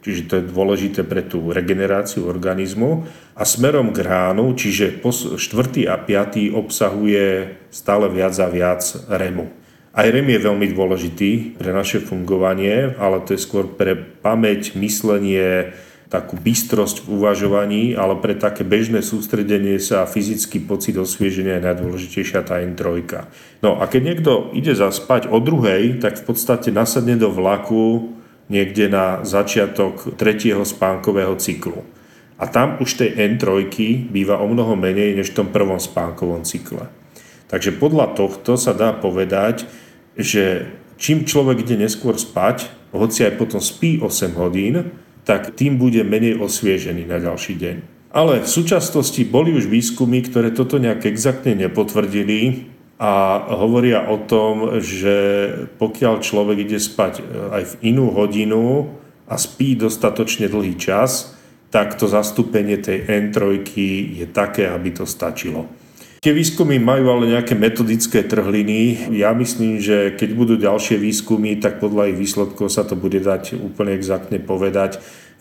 [0.00, 3.04] čiže to je dôležité pre tú regeneráciu organizmu.
[3.36, 5.00] A smerom k ránu, čiže
[5.36, 9.48] štvrtý a piatý obsahuje stále viac a viac REMu.
[9.90, 15.74] Aj REM je veľmi dôležitý pre naše fungovanie, ale to je skôr pre pamäť, myslenie,
[16.10, 21.66] takú bystrosť v uvažovaní, ale pre také bežné sústredenie sa a fyzický pocit osvieženia je
[21.70, 23.06] najdôležitejšia tá N3.
[23.62, 28.10] No a keď niekto ide zaspať o druhej, tak v podstate nasadne do vlaku
[28.50, 31.86] niekde na začiatok tretieho spánkového cyklu.
[32.40, 33.70] A tam už tej N3
[34.10, 36.90] býva o mnoho menej než v tom prvom spánkovom cykle.
[37.46, 39.66] Takže podľa tohto sa dá povedať,
[40.18, 40.66] že
[40.98, 46.40] čím človek ide neskôr spať, hoci aj potom spí 8 hodín, tak tým bude menej
[46.40, 47.76] osviežený na ďalší deň.
[48.10, 52.69] Ale v súčasnosti boli už výskumy, ktoré toto nejak exaktne nepotvrdili,
[53.00, 55.16] a hovoria o tom, že
[55.80, 58.92] pokiaľ človek ide spať e, aj v inú hodinu
[59.24, 61.32] a spí dostatočne dlhý čas,
[61.72, 63.56] tak to zastúpenie tej N3
[64.20, 65.64] je také, aby to stačilo.
[66.20, 69.08] Tie výskumy majú ale nejaké metodické trhliny.
[69.16, 73.56] Ja myslím, že keď budú ďalšie výskumy, tak podľa ich výsledkov sa to bude dať
[73.56, 75.00] úplne exaktne povedať.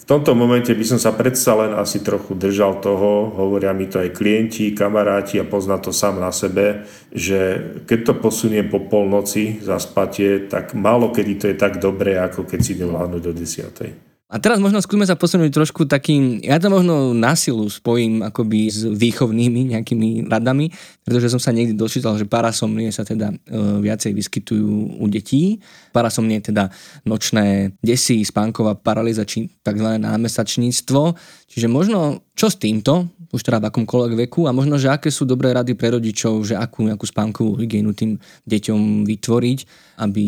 [0.09, 4.17] Tomto momente by som sa predsa len asi trochu držal toho, hovoria mi to aj
[4.17, 6.81] klienti, kamaráti a pozná to sám na sebe,
[7.13, 12.17] že keď to posuniem po polnoci za spatie, tak málo kedy to je tak dobré,
[12.17, 12.89] ako keď si idem
[13.21, 14.08] do desiatej.
[14.29, 18.69] A teraz možno skúsme sa posunúť trošku takým, ja to možno na silu spojím akoby
[18.69, 20.69] s výchovnými nejakými radami,
[21.01, 23.35] pretože som sa niekde dočítal, že parasomnie sa teda e,
[23.81, 25.57] viacej vyskytujú u detí.
[25.89, 26.69] Parasomnie teda
[27.09, 29.97] nočné desy, spánková paralýza či tzv.
[29.97, 31.17] námesačníctvo.
[31.49, 35.25] Čiže možno čo s týmto, už teda v akomkoľvek veku a možno, že aké sú
[35.25, 38.17] dobré rady pre rodičov, že akú nejakú spánkovú hygienu tým
[38.49, 39.59] deťom vytvoriť,
[40.01, 40.25] aby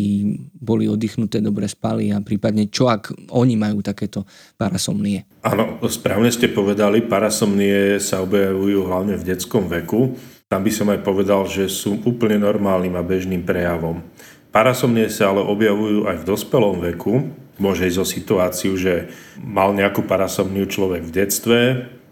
[0.62, 4.30] boli oddychnuté, dobre spali a prípadne čo ak oni majú takéto
[4.60, 5.26] parasomnie.
[5.42, 10.14] Áno, správne ste povedali, parasomnie sa objavujú hlavne v detskom veku.
[10.46, 14.04] Tam by som aj povedal, že sú úplne normálnym a bežným prejavom.
[14.52, 17.32] Parasomnie sa ale objavujú aj v dospelom veku.
[17.56, 19.08] Môže ísť o situáciu, že
[19.40, 21.60] mal nejakú parasomniu človek v detstve,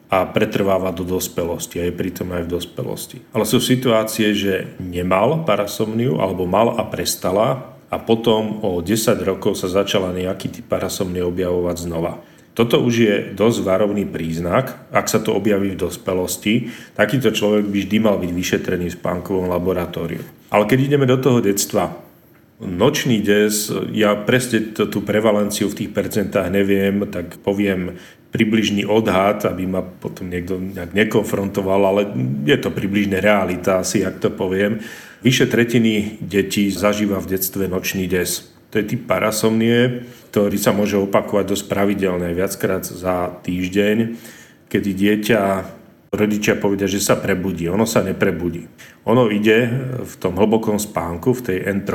[0.10, 3.18] a pretrváva do dospelosti a je pritom aj v dospelosti.
[3.30, 9.62] Ale sú situácie, že nemal parasomniu alebo mal a prestala a potom o 10 rokov
[9.62, 12.22] sa začala nejaký typ parasomnie objavovať znova.
[12.58, 14.92] Toto už je dosť varovný príznak.
[14.92, 19.48] Ak sa to objaví v dospelosti, takýto človek by vždy mal byť vyšetrený v spánkovom
[19.48, 20.20] laboratóriu.
[20.50, 21.94] Ale keď ideme do toho detstva,
[22.60, 27.96] nočný des, ja presne tú prevalenciu v tých percentách neviem, tak poviem
[28.30, 32.02] približný odhad, aby ma potom niekto nejak nekonfrontoval, ale
[32.46, 34.82] je to približne realita, asi, ak to poviem.
[35.26, 38.46] Vyše tretiny detí zažíva v detstve nočný des.
[38.70, 44.14] To je typ parasomnie, ktorý sa môže opakovať dosť pravidelne, viackrát za týždeň,
[44.70, 45.42] kedy dieťa
[46.14, 47.66] rodičia povedia, že sa prebudí.
[47.66, 48.70] Ono sa neprebudí.
[49.10, 49.70] Ono ide
[50.06, 51.94] v tom hlbokom spánku, v tej N3,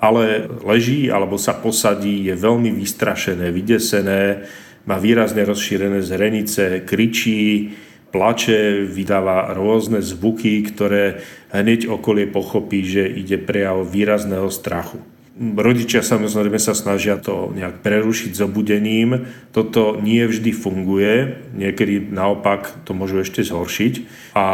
[0.00, 4.48] ale leží alebo sa posadí, je veľmi vystrašené, vydesené,
[4.88, 7.76] má výrazne rozšírené zrenice, kričí,
[8.08, 11.20] plače, vydáva rôzne zvuky, ktoré
[11.52, 15.04] hneď okolie pochopí, že ide prejav výrazného strachu.
[15.38, 19.30] Rodičia samozrejme sa snažia to nejak prerušiť zobudením.
[19.54, 23.94] Toto nie vždy funguje, niekedy naopak to môžu ešte zhoršiť
[24.34, 24.46] a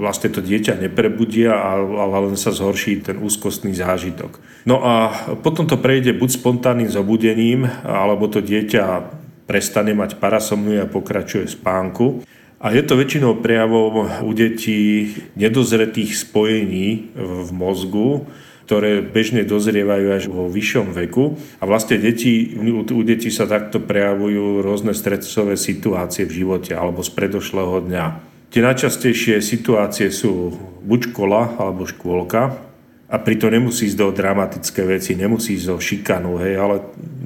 [0.00, 4.40] vlastne to dieťa neprebudia, ale len sa zhorší ten úzkostný zážitok.
[4.64, 5.12] No a
[5.44, 12.22] potom to prejde buď spontánnym zobudením, alebo to dieťa prestane mať parasomniu a pokračuje spánku.
[12.62, 18.30] A je to väčšinou prejavom u detí nedozretých spojení v mozgu,
[18.70, 21.36] ktoré bežne dozrievajú až vo vyššom veku.
[21.58, 27.10] A vlastne deti, u detí sa takto prejavujú rôzne stresové situácie v živote alebo z
[27.10, 28.06] predošlého dňa.
[28.54, 30.54] Tie najčastejšie situácie sú
[30.86, 32.71] buď škola alebo škôlka,
[33.12, 36.76] a pritom nemusí ísť do dramatické veci, nemusí ísť do šikanu, hej, ale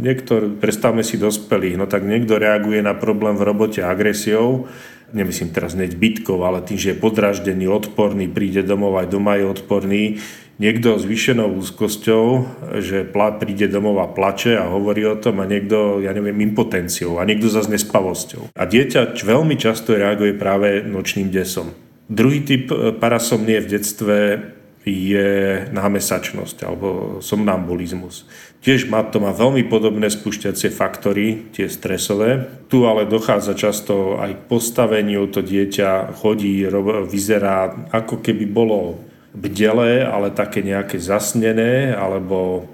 [0.03, 4.67] niekto, predstavme si dospelých, no tak niekto reaguje na problém v robote agresiou,
[5.15, 9.47] nemyslím teraz hneď bytkov, ale tým, že je podraždený, odporný, príde domov, aj doma je
[9.47, 10.03] odporný,
[10.59, 12.25] niekto s vyšenou úzkosťou,
[12.83, 13.07] že
[13.39, 17.47] príde domov a plače a hovorí o tom a niekto, ja neviem, impotenciou a niekto
[17.47, 18.51] zase nespavosťou.
[18.59, 21.71] A dieťa veľmi často reaguje práve nočným desom.
[22.07, 24.17] Druhý typ e, parasomnie v detstve
[24.87, 28.23] je námesačnosť alebo somnambulizmus.
[28.63, 32.47] Tiež má, to má veľmi podobné spúšťacie faktory, tie stresové.
[32.71, 36.63] Tu ale dochádza často aj k postaveniu, to dieťa chodí,
[37.11, 39.03] vyzerá ako keby bolo
[39.35, 42.71] bdelé, ale také nejaké zasnené alebo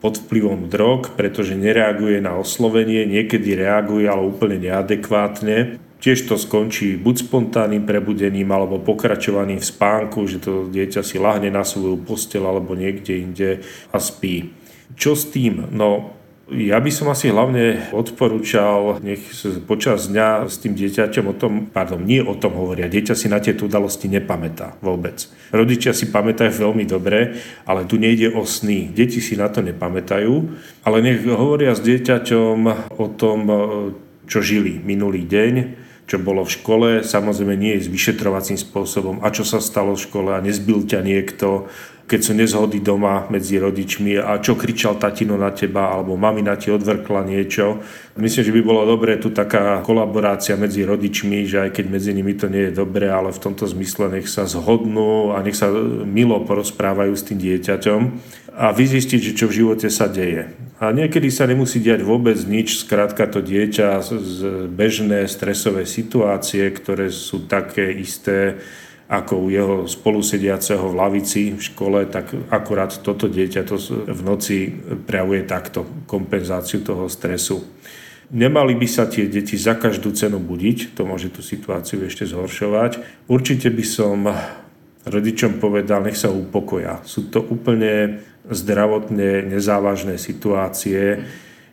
[0.00, 6.96] pod vplyvom drog, pretože nereaguje na oslovenie, niekedy reaguje, ale úplne neadekvátne Tiež to skončí
[6.96, 12.48] buď spontánnym prebudením alebo pokračovaním v spánku, že to dieťa si lahne na svoju postel
[12.48, 13.50] alebo niekde inde
[13.92, 14.56] a spí.
[14.96, 15.68] Čo s tým?
[15.76, 16.16] No,
[16.50, 19.22] ja by som asi hlavne odporúčal, nech
[19.70, 23.38] počas dňa s tým dieťaťom o tom, pardon, nie o tom hovoria, dieťa si na
[23.38, 25.30] tieto udalosti nepamätá vôbec.
[25.54, 27.38] Rodičia si pamätajú veľmi dobre,
[27.68, 28.90] ale tu nejde o sny.
[28.90, 30.32] Deti si na to nepamätajú,
[30.82, 32.56] ale nech hovoria s dieťaťom
[32.98, 33.38] o tom,
[34.26, 35.54] čo žili minulý deň,
[36.10, 39.22] čo bolo v škole, samozrejme nie je s vyšetrovacím spôsobom.
[39.22, 40.34] A čo sa stalo v škole?
[40.34, 41.70] A nezbil ťa niekto,
[42.10, 46.74] keď sú nezhody doma medzi rodičmi a čo kričal tatino na teba alebo mamina ti
[46.74, 47.78] odvrkla niečo.
[48.18, 52.34] Myslím, že by bolo dobré tu taká kolaborácia medzi rodičmi, že aj keď medzi nimi
[52.34, 55.70] to nie je dobré, ale v tomto zmysle nech sa zhodnú a nech sa
[56.02, 58.00] milo porozprávajú s tým dieťaťom
[58.58, 60.50] a vyzistiť, že čo v živote sa deje.
[60.82, 67.12] A niekedy sa nemusí diať vôbec nič, skrátka to dieťa z bežné stresové situácie, ktoré
[67.12, 68.58] sú také isté
[69.10, 73.74] ako u jeho spolusediaceho v lavici v škole, tak akurát toto dieťa to
[74.06, 74.70] v noci
[75.02, 77.58] prejavuje takto kompenzáciu toho stresu.
[78.30, 83.26] Nemali by sa tie deti za každú cenu budiť, to môže tú situáciu ešte zhoršovať.
[83.26, 84.30] Určite by som
[85.02, 87.02] rodičom povedal, nech sa upokoja.
[87.02, 91.26] Sú to úplne zdravotne nezávažné situácie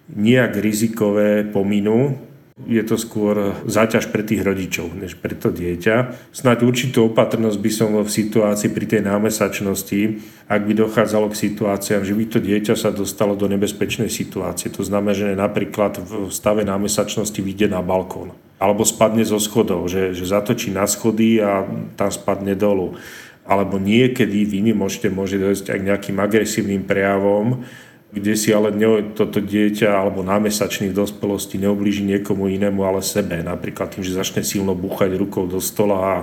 [0.10, 2.18] nejak rizikové pominú.
[2.66, 6.18] Je to skôr záťaž pre tých rodičov, než pre to dieťa.
[6.34, 12.02] Snáď určitú opatrnosť by som v situácii pri tej námesačnosti, ak by dochádzalo k situáciám,
[12.02, 14.74] že by to dieťa sa dostalo do nebezpečnej situácie.
[14.74, 20.18] To znamená, že napríklad v stave námesačnosti vyjde na balkón alebo spadne zo schodov, že,
[20.18, 21.62] že zatočí na schody a
[21.94, 22.98] tam spadne dolu
[23.48, 24.44] alebo niekedy
[24.76, 27.64] môžete, môže dojsť aj k nejakým agresívnym prejavom,
[28.20, 33.40] kde si ale ne, toto dieťa alebo námesačný v dospelosti neoblíži niekomu inému, ale sebe.
[33.42, 36.16] Napríklad tým, že začne silno búchať rukou do stola a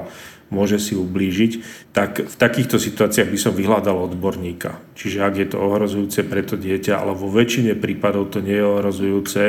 [0.53, 1.53] môže si ublížiť,
[1.91, 4.79] tak v takýchto situáciách by som vyhľadal odborníka.
[4.95, 8.67] Čiže ak je to ohrozujúce pre to dieťa, ale vo väčšine prípadov to nie je
[8.67, 9.43] ohrozujúce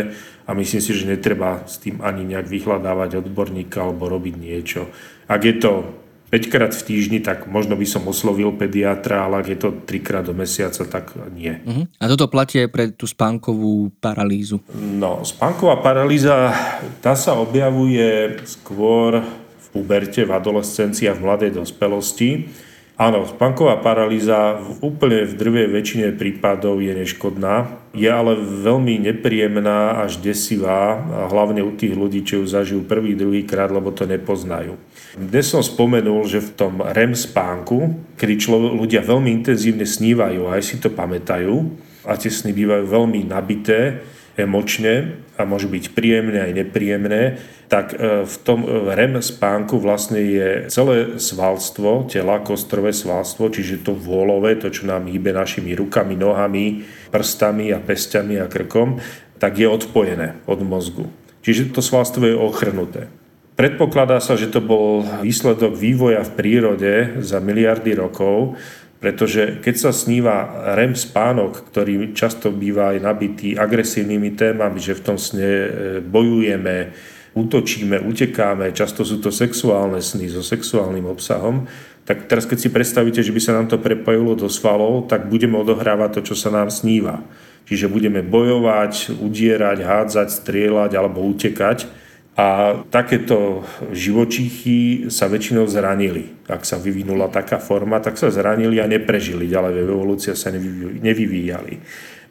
[0.46, 4.90] a myslím si, že netreba s tým ani nejak vyhľadávať odborníka alebo robiť niečo.
[5.30, 6.05] Ak je to
[6.36, 10.04] 5 krát v týždni, tak možno by som oslovil pediatra, ale ak je to 3
[10.04, 11.64] krát do mesiaca, tak nie.
[11.64, 11.88] Uh-huh.
[11.96, 14.60] A toto platí aj pre tú spánkovú paralýzu?
[14.76, 16.52] No, spánková paralýza,
[17.00, 19.24] tá sa objavuje skôr
[19.56, 22.52] v puberte, v adolescencii a v mladej dospelosti.
[23.00, 30.04] Áno, spánková paralýza v úplne v drvej väčšine prípadov je neškodná, je ale veľmi nepríjemná
[30.04, 31.00] až desivá,
[31.32, 34.76] hlavne u tých ľudí, čo ju zažijú prvý, druhý krát, lebo to nepoznajú.
[35.16, 40.60] Dnes som spomenul, že v tom REM spánku, kedy člo, ľudia veľmi intenzívne snívajú, aj
[40.60, 41.72] si to pamätajú,
[42.04, 44.04] a tie sny bývajú veľmi nabité,
[44.36, 47.40] emočne a môžu byť príjemné aj nepríjemné,
[47.72, 53.88] tak e, v tom e, REM spánku vlastne je celé svalstvo tela, kostrové svalstvo, čiže
[53.88, 59.00] to vôlové, to, čo nám hýbe našimi rukami, nohami, prstami a pestiami a krkom,
[59.40, 61.08] tak je odpojené od mozgu.
[61.40, 63.08] Čiže to svalstvo je ochrnuté.
[63.56, 66.94] Predpokladá sa, že to bol výsledok vývoja v prírode
[67.24, 68.60] za miliardy rokov,
[69.00, 75.04] pretože keď sa sníva REM spánok, ktorý často býva aj nabitý agresívnymi témami, že v
[75.08, 75.70] tom sne e,
[76.04, 76.92] bojujeme,
[77.32, 81.64] útočíme, utekáme, často sú to sexuálne sny so sexuálnym obsahom,
[82.04, 85.56] tak teraz keď si predstavíte, že by sa nám to prepojilo do svalov, tak budeme
[85.56, 87.24] odohrávať to, čo sa nám sníva.
[87.72, 92.05] Čiže budeme bojovať, udierať, hádzať, strieľať alebo utekať
[92.36, 93.64] a takéto
[93.96, 96.36] živočíchy sa väčšinou zranili.
[96.52, 101.80] Ak sa vyvinula taká forma, tak sa zranili a neprežili, ďalej evolúcia sa nevyvíjali.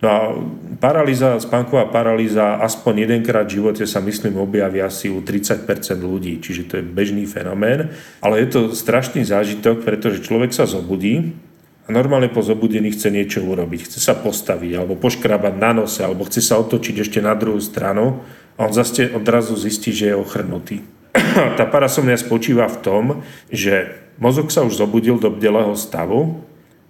[0.05, 0.37] No a
[0.85, 5.65] paralýza, spánková paralýza aspoň jedenkrát v živote sa myslím objaví asi u 30%
[5.97, 7.89] ľudí, čiže to je bežný fenomén,
[8.21, 11.33] ale je to strašný zážitok, pretože človek sa zobudí
[11.85, 16.29] a normálne po zobudení chce niečo urobiť, chce sa postaviť alebo poškrabať na nose alebo
[16.29, 18.21] chce sa otočiť ešte na druhú stranu
[18.59, 20.83] a on zase odrazu zistí, že je ochrnutý.
[21.59, 23.05] Tá parasomnia spočíva v tom,
[23.51, 26.43] že mozog sa už zobudil do bdelého stavu,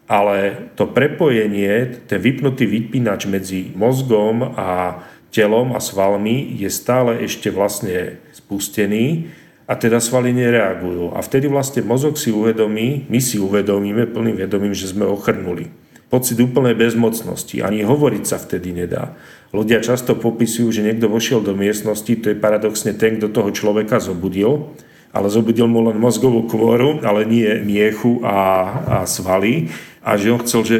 [0.05, 5.01] ale to prepojenie, ten vypnutý vypínač medzi mozgom a
[5.33, 9.33] telom a svalmi je stále ešte vlastne spustený
[9.65, 11.17] a teda svaly nereagujú.
[11.17, 15.73] A vtedy vlastne mozog si uvedomí, my si uvedomíme plným vedomím, že sme ochrnuli.
[16.15, 19.19] Pocit úplnej bezmocnosti, ani hovoriť sa vtedy nedá.
[19.51, 23.99] Ľudia často popisujú, že niekto vošiel do miestnosti, to je paradoxne ten, kto toho človeka
[23.99, 24.79] zobudil,
[25.11, 28.39] ale zobudil mu len mozgovú kôru, ale nie miechu a,
[28.87, 29.75] a svaly.
[30.07, 30.77] A že on chcel, že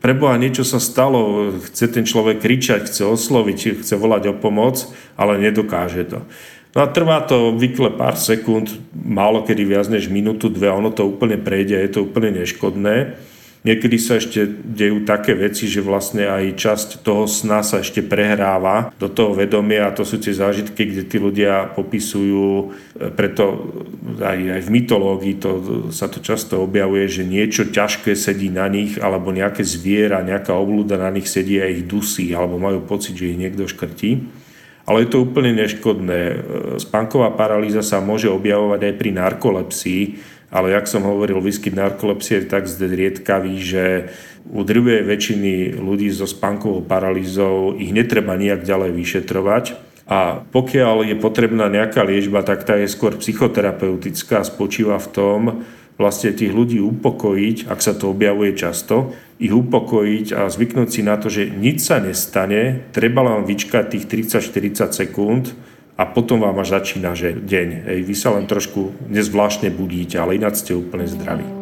[0.00, 4.88] preboha niečo sa stalo, chce ten človek kričať, chce osloviť, chce volať o pomoc,
[5.20, 6.24] ale nedokáže to.
[6.72, 11.04] No a trvá to obvykle pár sekúnd, málo kedy viac než minútu, dve, ono to
[11.04, 13.20] úplne prejde, je to úplne neškodné.
[13.66, 18.94] Niekedy sa ešte dejú také veci, že vlastne aj časť toho sna sa ešte prehráva
[19.02, 22.66] do toho vedomia a to sú tie zážitky, kde tí ľudia popisujú, e,
[23.10, 23.66] preto
[24.22, 25.50] aj, aj v mytológii to,
[25.90, 30.94] sa to často objavuje, že niečo ťažké sedí na nich alebo nejaké zviera, nejaká oblúda
[30.94, 34.38] na nich sedí a ich dusí alebo majú pocit, že ich niekto škrtí.
[34.88, 36.20] Ale je to úplne neškodné.
[36.30, 36.36] E,
[36.78, 40.02] spánková paralýza sa môže objavovať aj pri narkolepsii,
[40.48, 43.84] ale jak som hovoril, výskyt narkolepsie je tak zriedkavý, že
[44.48, 49.64] u drvej väčšiny ľudí so spánkovou paralýzou ich netreba nejak ďalej vyšetrovať.
[50.08, 55.40] A pokiaľ je potrebná nejaká liečba, tak tá je skôr psychoterapeutická, spočíva v tom,
[56.00, 61.20] vlastne tých ľudí upokojiť, ak sa to objavuje často, ich upokojiť a zvyknúť si na
[61.20, 65.52] to, že nič sa nestane, treba len vyčkať tých 30-40 sekúnd,
[65.98, 67.90] a potom vám až začína že deň.
[67.90, 71.58] Hej, vy sa len trošku nezvláštne budíte, ale ináč ste úplne zdraví.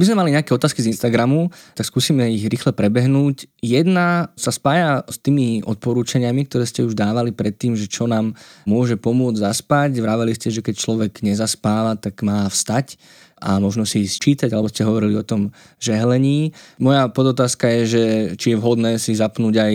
[0.00, 3.52] My sme mali nejaké otázky z Instagramu, tak skúsime ich rýchle prebehnúť.
[3.60, 8.32] Jedna sa spája s tými odporúčaniami, ktoré ste už dávali predtým, že čo nám
[8.64, 10.00] môže pomôcť zaspať.
[10.00, 12.96] Vraveli ste, že keď človek nezaspáva, tak má vstať
[13.40, 16.52] a možno si čítať, alebo ste hovorili o tom žehlení.
[16.76, 18.02] Moja podotázka je, že
[18.36, 19.74] či je vhodné si zapnúť aj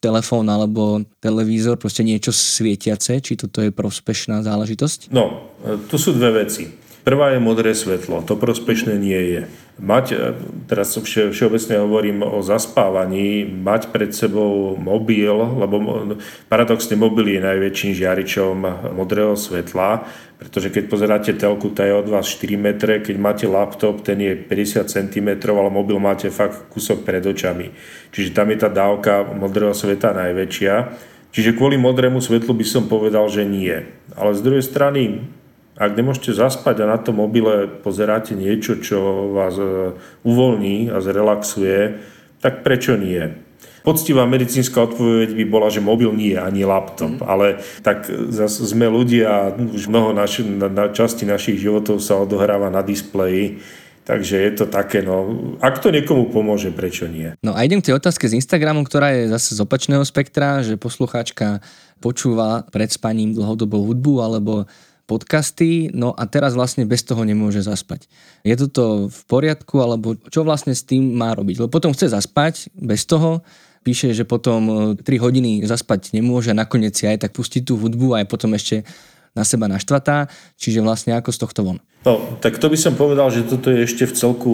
[0.00, 5.12] telefón alebo televízor, proste niečo svietiace, či toto je prospešná záležitosť?
[5.12, 5.52] No,
[5.92, 6.72] tu sú dve veci.
[7.04, 9.42] Prvá je modré svetlo, to prospešné nie je.
[9.80, 10.16] Mať, e,
[10.68, 16.04] teraz vše, všeobecne hovorím o zaspávaní, mať pred sebou mobil, lebo
[16.52, 18.56] paradoxne mobil je najväčším žiaričom
[18.92, 20.04] modrého svetla,
[20.36, 24.36] pretože keď pozeráte telku, tá je od vás 4 metre, keď máte laptop, ten je
[24.36, 27.72] 50 cm, ale mobil máte fakt kúsok pred očami.
[28.12, 30.74] Čiže tam je tá dávka modrého sveta najväčšia.
[31.30, 33.72] Čiže kvôli modrému svetlu by som povedal, že nie.
[34.12, 35.24] Ale z druhej strany
[35.80, 39.96] ak nemôžete zaspať a na tom mobile pozeráte niečo, čo vás e,
[40.28, 41.96] uvoľní a zrelaxuje,
[42.44, 43.32] tak prečo nie?
[43.80, 47.24] Poctivá medicínska odpoveď by bola, že mobil nie, ani laptop, mm.
[47.24, 52.68] ale tak zase sme ľudia, už mnoho naš, na, na časti našich životov sa odohráva
[52.68, 53.64] na displeji,
[54.04, 57.32] takže je to také, no, ak to niekomu pomôže, prečo nie?
[57.40, 60.76] No a idem k tej otázke z Instagramu, ktorá je zase z opačného spektra, že
[60.76, 61.64] poslucháčka
[62.04, 64.68] počúva pred spaním dlhodobou hudbu alebo
[65.10, 68.06] podcasty, no a teraz vlastne bez toho nemôže zaspať.
[68.46, 71.58] Je toto v poriadku, alebo čo vlastne s tým má robiť?
[71.58, 73.42] Lebo potom chce zaspať bez toho,
[73.82, 78.14] píše, že potom 3 e, hodiny zaspať nemôže, nakoniec si aj tak pustiť tú hudbu
[78.14, 78.86] a aj potom ešte
[79.34, 80.26] na seba naštvatá,
[80.58, 81.78] čiže vlastne ako z tohto von.
[82.02, 84.52] No, tak to by som povedal, že toto je ešte v celku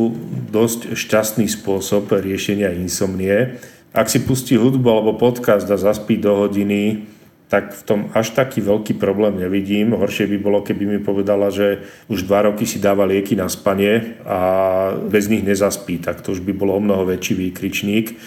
[0.52, 3.56] dosť šťastný spôsob riešenia insomnie.
[3.96, 7.08] Ak si pustí hudbu alebo podcast a zaspí do hodiny,
[7.46, 9.94] tak v tom až taký veľký problém nevidím.
[9.94, 14.18] Horšie by bolo, keby mi povedala, že už dva roky si dáva lieky na spanie
[14.26, 14.38] a
[15.06, 18.18] bez nich nezaspí, tak to už by bolo o mnoho väčší výkričník.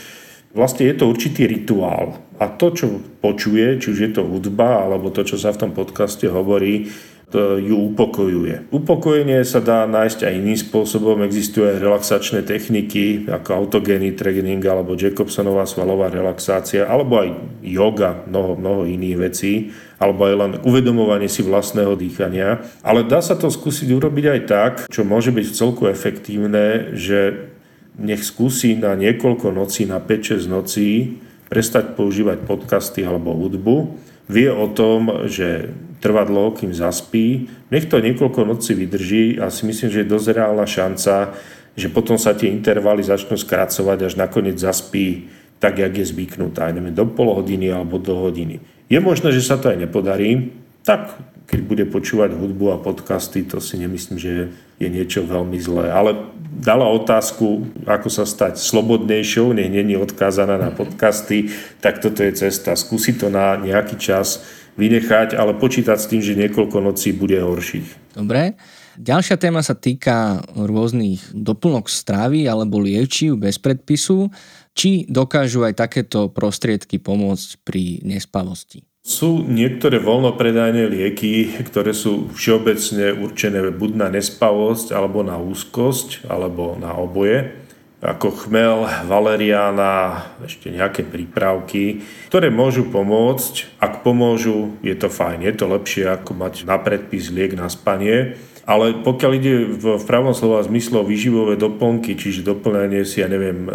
[0.55, 2.88] Vlastne je to určitý rituál a to, čo
[3.20, 6.89] počuje, či už je to hudba alebo to, čo sa v tom podcaste hovorí,
[7.38, 8.73] ju upokojuje.
[8.73, 11.21] Upokojenie sa dá nájsť aj iným spôsobom.
[11.21, 17.30] Existujú aj relaxačné techniky, ako autogénny training alebo Jacobsonová svalová relaxácia, alebo aj
[17.61, 19.53] yoga, mnoho, mnoho iných vecí,
[20.01, 22.65] alebo aj len uvedomovanie si vlastného dýchania.
[22.82, 27.51] Ale dá sa to skúsiť urobiť aj tak, čo môže byť v celku efektívne, že
[27.99, 31.19] nech skúsi na niekoľko nocí, na 5-6 nocí
[31.51, 37.49] prestať používať podcasty alebo hudbu vie o tom, že trvá dlho, kým zaspí.
[37.73, 41.34] Nech to niekoľko noci vydrží a si myslím, že je dosť reálna šanca,
[41.75, 45.27] že potom sa tie intervaly začnú skracovať, až nakoniec zaspí
[45.59, 48.63] tak, jak je zvyknutá, neviem, do pol hodiny alebo do hodiny.
[48.88, 50.55] Je možné, že sa to aj nepodarí,
[50.88, 51.19] tak
[51.49, 55.89] keď bude počúvať hudbu a podcasty, to si nemyslím, že je niečo veľmi zlé.
[55.89, 56.15] Ale
[56.53, 61.49] dala otázku, ako sa stať slobodnejšou, nech není odkázaná na podcasty,
[61.81, 62.77] tak toto je cesta.
[62.77, 64.45] Skúsi to na nejaký čas
[64.77, 68.13] vynechať, ale počítať s tým, že niekoľko nocí bude horších.
[68.15, 68.55] Dobre.
[68.99, 74.27] Ďalšia téma sa týka rôznych doplnok stravy alebo liečiv bez predpisu.
[74.75, 78.88] Či dokážu aj takéto prostriedky pomôcť pri nespavosti?
[79.10, 86.78] Sú niektoré voľnopredajné lieky, ktoré sú všeobecne určené buď na nespavosť, alebo na úzkosť, alebo
[86.78, 87.57] na oboje
[87.99, 91.99] ako chmel, valeriána, ešte nejaké prípravky,
[92.32, 93.76] ktoré môžu pomôcť.
[93.76, 98.39] Ak pomôžu, je to fajn, je to lepšie ako mať na predpis liek na spanie.
[98.64, 103.72] Ale pokiaľ ide v, pravom slova zmysle výživové doplnky, čiže doplnenie si, ja neviem, e,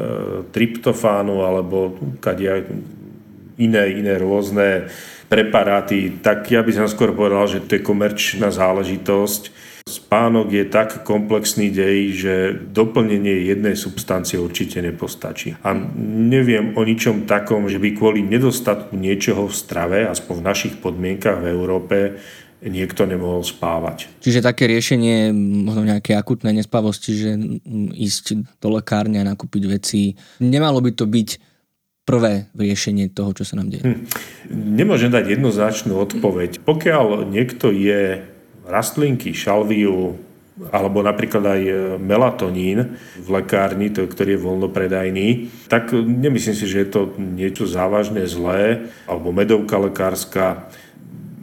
[0.54, 2.64] tryptofánu alebo kadia,
[3.58, 4.88] iné, iné rôzne
[5.28, 9.72] preparáty, tak ja by som skôr povedal, že to je komerčná záležitosť.
[9.84, 15.60] Spánok je tak komplexný dej, že doplnenie jednej substancie určite nepostačí.
[15.60, 15.76] A
[16.08, 21.44] neviem o ničom takom, že by kvôli nedostatku niečoho v strave, aspoň v našich podmienkach
[21.44, 21.96] v Európe,
[22.64, 24.08] niekto nemohol spávať.
[24.24, 27.30] Čiže také riešenie možno nejaké akutné nespavosti, že
[27.92, 31.28] ísť do lekárne a nakúpiť veci, nemalo by to byť
[32.04, 33.84] prvé riešenie toho, čo sa nám deje?
[33.84, 34.00] Hm.
[34.52, 36.62] Nemôžem dať jednoznačnú odpoveď.
[36.62, 38.20] Pokiaľ niekto je
[38.64, 40.16] rastlinky, šalviu,
[40.70, 41.62] alebo napríklad aj
[41.98, 45.28] melatonín v lekárni, to, ktorý je voľnopredajný,
[45.66, 50.70] tak nemyslím si, že je to niečo závažné, zlé, alebo medovka lekárska,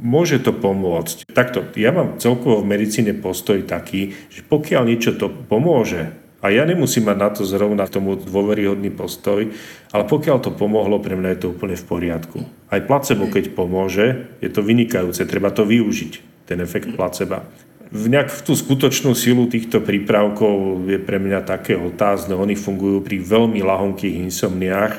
[0.02, 1.30] môže to pomôcť.
[1.30, 6.66] Takto, ja mám celkovo v medicíne postoj taký, že pokiaľ niečo to pomôže, a ja
[6.66, 9.54] nemusím mať na to zrovna tomu dôveryhodný postoj,
[9.94, 12.38] ale pokiaľ to pomohlo, pre mňa je to úplne v poriadku.
[12.74, 17.46] Aj placebo, keď pomôže, je to vynikajúce, treba to využiť, ten efekt placeba.
[17.92, 22.40] V nejak v tú skutočnú silu týchto prípravkov je pre mňa také otázne.
[22.40, 24.94] Oni fungujú pri veľmi lahonkých insomniách,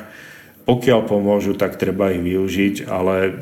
[0.63, 3.35] pokiaľ pomôžu, tak treba ich využiť, ale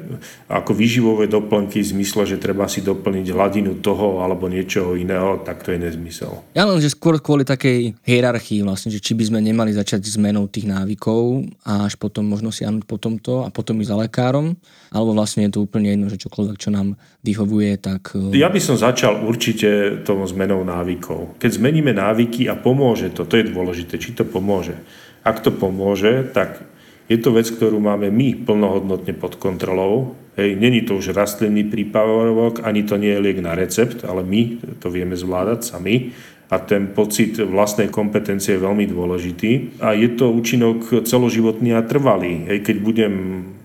[0.49, 5.61] ako výživové doplnky v zmysle, že treba si doplniť hladinu toho alebo niečoho iného, tak
[5.61, 6.41] to je nezmysel.
[6.57, 10.49] Ja len, že skôr kvôli takej hierarchii vlastne, že či by sme nemali začať zmenou
[10.49, 14.57] tých návykov a až potom možno si po tomto a potom ísť za lekárom,
[14.89, 18.17] alebo vlastne je to úplne jedno, že čokoľvek, čo nám vyhovuje, tak...
[18.17, 21.37] Eh, ja by som začal určite tomu zmenou návykov.
[21.37, 24.73] Keď zmeníme návyky a pomôže to, to je dôležité, či to pomôže.
[25.21, 26.70] Ak to pomôže, tak
[27.09, 30.15] je to vec, ktorú máme my plnohodnotne pod kontrolou.
[30.39, 34.63] Hej, není to už rastlinný prípravok, ani to nie je liek na recept, ale my
[34.79, 36.15] to vieme zvládať sami
[36.51, 39.79] a ten pocit vlastnej kompetencie je veľmi dôležitý.
[39.79, 42.47] A je to účinok celoživotný a trvalý.
[42.51, 43.13] Hej, keď budem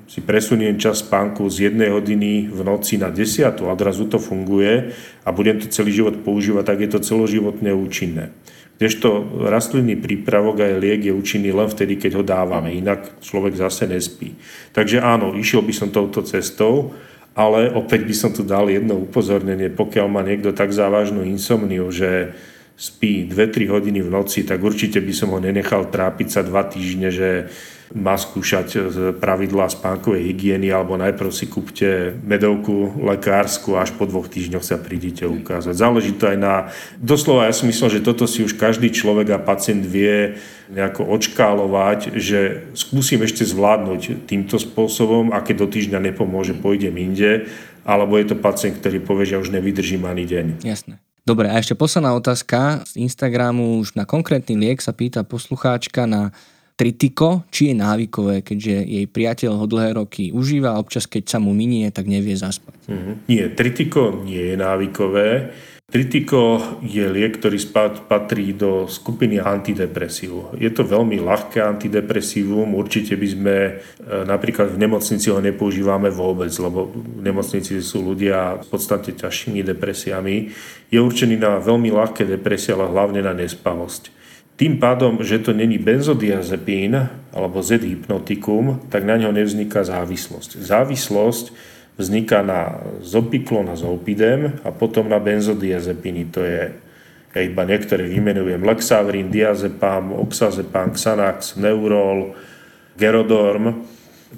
[0.06, 4.94] si presuniem čas spánku z jednej hodiny v noci na desiatu a odrazu to funguje
[5.26, 8.30] a budem to celý život používať, tak je to celoživotne účinné.
[8.76, 13.88] Kdežto rastlinný prípravok aj liek je účinný len vtedy, keď ho dávame, inak človek zase
[13.88, 14.36] nespí.
[14.76, 16.92] Takže áno, išiel by som touto cestou,
[17.32, 22.36] ale opäť by som tu dal jedno upozornenie, pokiaľ má niekto tak závažnú insomniu, že
[22.76, 27.08] spí 2-3 hodiny v noci, tak určite by som ho nenechal trápiť sa 2 týždne,
[27.08, 27.48] že
[27.94, 28.90] má skúšať
[29.22, 34.80] pravidlá spánkovej hygieny alebo najprv si kúpte medovku lekársku a až po dvoch týždňoch sa
[34.80, 35.74] prídite ukázať.
[35.76, 36.54] Záleží to aj na...
[36.98, 40.34] Doslova ja som myslel, že toto si už každý človek a pacient vie
[40.66, 47.46] nejako očkálovať, že skúsim ešte zvládnuť týmto spôsobom a keď do týždňa nepomôže, pôjdem inde,
[47.86, 50.46] alebo je to pacient, ktorý povie, že už nevydržím ani deň.
[50.66, 50.98] Jasné.
[51.26, 56.30] Dobre, a ešte posledná otázka z Instagramu už na konkrétny liek sa pýta poslucháčka na
[56.76, 61.38] tritiko, či je návykové, keďže jej priateľ ho dlhé roky užíva a občas keď sa
[61.40, 62.76] mu minie, tak nevie zaspať.
[62.86, 63.14] Mm-hmm.
[63.32, 65.28] Nie, tritiko nie je návykové.
[65.86, 67.62] Tritiko je liek, ktorý
[68.10, 70.50] patrí do skupiny antidepresív.
[70.58, 73.72] Je to veľmi ľahké antidepresívum, určite by sme e,
[74.26, 80.50] napríklad v nemocnici ho nepoužívame vôbec, lebo v nemocnici sú ľudia s podstate ťažšími depresiami.
[80.90, 84.15] Je určený na veľmi ľahké depresie, ale hlavne na nespavosť.
[84.56, 86.96] Tým pádom, že to není benzodiazepín
[87.36, 90.64] alebo Z-hypnotikum, tak na ňo nevzniká závislosť.
[90.64, 91.52] Závislosť
[92.00, 96.32] vzniká na zopiklon a zolpidem a potom na benzodiazepiny.
[96.32, 96.72] To je,
[97.36, 102.32] ja iba niektoré vymenujem, Lexavrin, diazepam, oxazepam, Xanax, Neurol,
[102.96, 103.84] Gerodorm.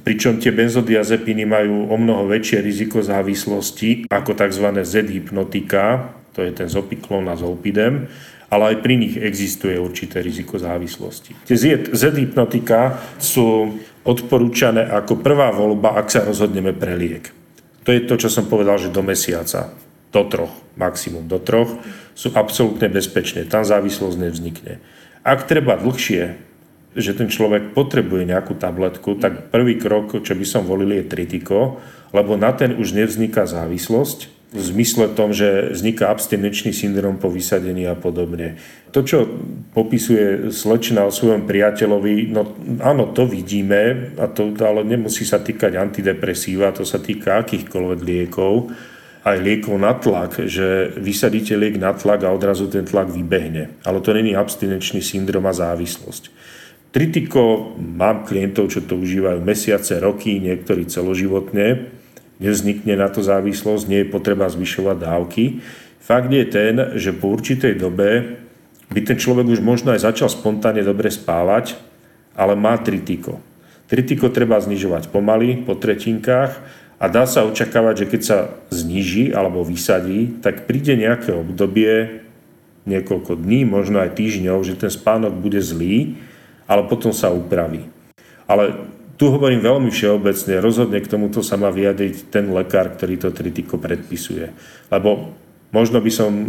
[0.03, 4.67] pričom tie benzodiazepíny majú o mnoho väčšie riziko závislosti ako tzv.
[4.83, 8.11] Z-hypnotika, to je ten zopiklon a zolpidem,
[8.49, 11.37] ale aj pri nich existuje určité riziko závislosti.
[11.45, 11.57] Tie
[11.93, 13.77] Z-hypnotika sú
[14.09, 17.29] odporúčané ako prvá voľba, ak sa rozhodneme pre liek.
[17.85, 19.73] To je to, čo som povedal, že do mesiaca,
[20.09, 21.77] do troch, maximum do troch,
[22.17, 23.45] sú absolútne bezpečné.
[23.45, 24.81] Tam závislosť nevznikne.
[25.25, 26.41] Ak treba dlhšie,
[26.97, 31.85] že ten človek potrebuje nejakú tabletku, tak prvý krok, čo by som volil, je tritiko,
[32.17, 37.85] lebo na ten už nevzniká závislosť, v zmysle tom, že vzniká abstinenčný syndrom po vysadení
[37.85, 38.57] a podobne.
[38.97, 39.29] To, čo
[39.77, 45.77] popisuje slečna o svojom priateľovi, no áno, to vidíme, a to, ale nemusí sa týkať
[45.77, 48.73] antidepresíva, to sa týka akýchkoľvek liekov,
[49.29, 53.77] aj liekov na tlak, že vysadíte liek na tlak a odrazu ten tlak vybehne.
[53.85, 56.33] Ale to není abstinenčný syndrom a závislosť.
[56.89, 61.93] Tritiko, mám klientov, čo to užívajú mesiace, roky, niektorí celoživotne,
[62.39, 65.45] nevznikne na to závislosť, nie je potreba zvyšovať dávky.
[65.99, 68.41] Fakt je ten, že po určitej dobe
[68.89, 71.77] by ten človek už možno aj začal spontánne dobre spávať,
[72.33, 73.43] ale má tritiko.
[73.91, 76.53] Tritiko treba znižovať pomaly, po tretinkách
[76.99, 78.39] a dá sa očakávať, že keď sa
[78.73, 82.25] zniží alebo vysadí, tak príde nejaké obdobie,
[82.89, 86.17] niekoľko dní, možno aj týždňov, že ten spánok bude zlý,
[86.65, 87.85] ale potom sa upraví.
[88.49, 88.89] Ale
[89.19, 93.75] tu hovorím veľmi všeobecne, rozhodne k tomuto sa má vyjadriť ten lekár, ktorý to tritiko
[93.75, 94.55] predpisuje.
[94.95, 95.35] Lebo
[95.75, 96.47] možno by som e,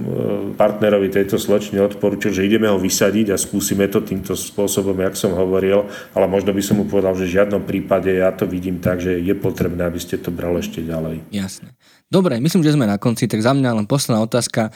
[0.54, 5.34] partnerovi tejto slečne odporúčil, že ideme ho vysadiť a skúsime to týmto spôsobom, jak som
[5.34, 9.02] hovoril, ale možno by som mu povedal, že v žiadnom prípade ja to vidím tak,
[9.02, 11.26] že je potrebné, aby ste to brali ešte ďalej.
[11.34, 11.74] Jasne.
[12.10, 14.70] Dobre, myslím, že sme na konci, tak za mňa len posledná otázka.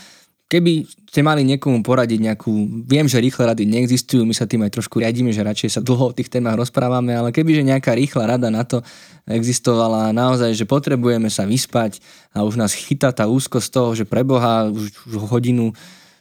[0.53, 4.77] Keby ste mali niekomu poradiť nejakú, viem, že rýchle rady neexistujú, my sa tým aj
[4.77, 8.37] trošku riadíme, že radšej sa dlho o tých témach rozprávame, ale keby že nejaká rýchla
[8.37, 8.85] rada na to
[9.25, 12.05] existovala naozaj, že potrebujeme sa vyspať
[12.37, 15.73] a už nás chytá tá úzkosť toho, že preboha už, už hodinu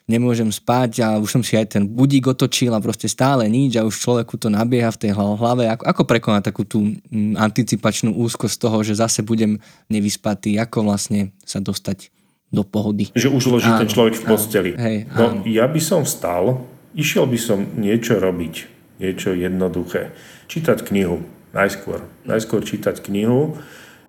[0.08, 3.84] nemôžem spať a už som si aj ten budík otočil a proste stále nič a
[3.84, 5.68] už človeku to nabieha v tej hlave.
[5.76, 9.60] Ako, ako prekonať takú tú mm, anticipačnú úzkosť toho, že zase budem
[9.92, 12.21] nevyspatý, ako vlastne sa dostať
[12.52, 13.08] do pohody.
[13.16, 14.70] Že už leží ten človek v posteli.
[14.76, 16.60] Áno, hej, no, ja by som vstal,
[16.92, 18.54] išiel by som niečo robiť,
[19.00, 20.12] niečo jednoduché.
[20.52, 21.24] Čítať knihu,
[21.56, 22.04] najskôr.
[22.28, 23.56] Najskôr čítať knihu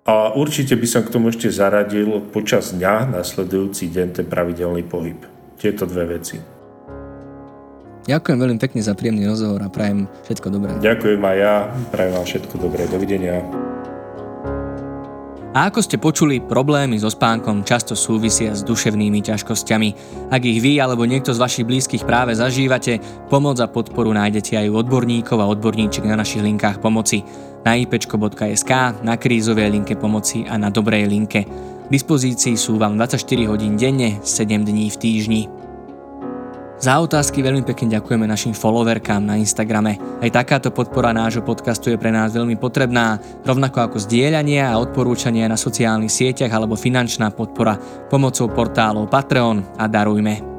[0.04, 5.16] a určite by som k tomu ešte zaradil počas dňa, nasledujúci deň, ten pravidelný pohyb.
[5.56, 6.36] Tieto dve veci.
[8.04, 10.76] Ďakujem veľmi pekne za príjemný rozhovor a prajem všetko dobré.
[10.76, 11.54] Ďakujem aj ja,
[11.88, 12.84] prajem vám všetko dobré.
[12.84, 13.40] Dovidenia.
[15.54, 19.88] A ako ste počuli, problémy so spánkom často súvisia s duševnými ťažkosťami.
[20.34, 22.98] Ak ich vy alebo niekto z vašich blízkych práve zažívate,
[23.30, 27.22] pomoc a podporu nájdete aj u odborníkov a odborníček na našich linkách pomoci
[27.62, 28.72] na ipečko.sk,
[29.06, 31.46] na krízovej linke pomoci a na dobrej linke.
[31.86, 35.42] K dispozícii sú vám 24 hodín denne, 7 dní v týždni.
[36.84, 39.96] Za otázky veľmi pekne ďakujeme našim followerkám na Instagrame.
[40.20, 45.48] Aj takáto podpora nášho podcastu je pre nás veľmi potrebná, rovnako ako zdieľanie a odporúčanie
[45.48, 47.80] na sociálnych sieťach alebo finančná podpora
[48.12, 50.53] pomocou portálov Patreon a Darujme.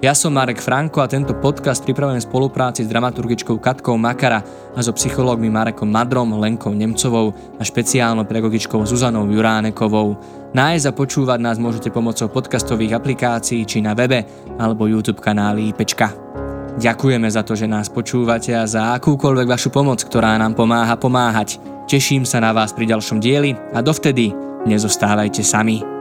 [0.00, 4.40] Ja som Marek Franko a tento podcast pripravujem v spolupráci s dramaturgičkou Katkou Makara
[4.72, 10.16] a so psychológmi Marekom Madrom, Lenkou Nemcovou a špeciálnou pedagogičkou Zuzanou Juránekovou.
[10.56, 14.24] Nájsť a počúvať nás môžete pomocou podcastových aplikácií či na webe
[14.56, 16.16] alebo YouTube kanáli IPčka.
[16.80, 21.60] Ďakujeme za to, že nás počúvate a za akúkoľvek vašu pomoc, ktorá nám pomáha pomáhať.
[21.84, 24.32] Teším sa na vás pri ďalšom dieli a dovtedy
[24.64, 25.99] nezostávajte sami.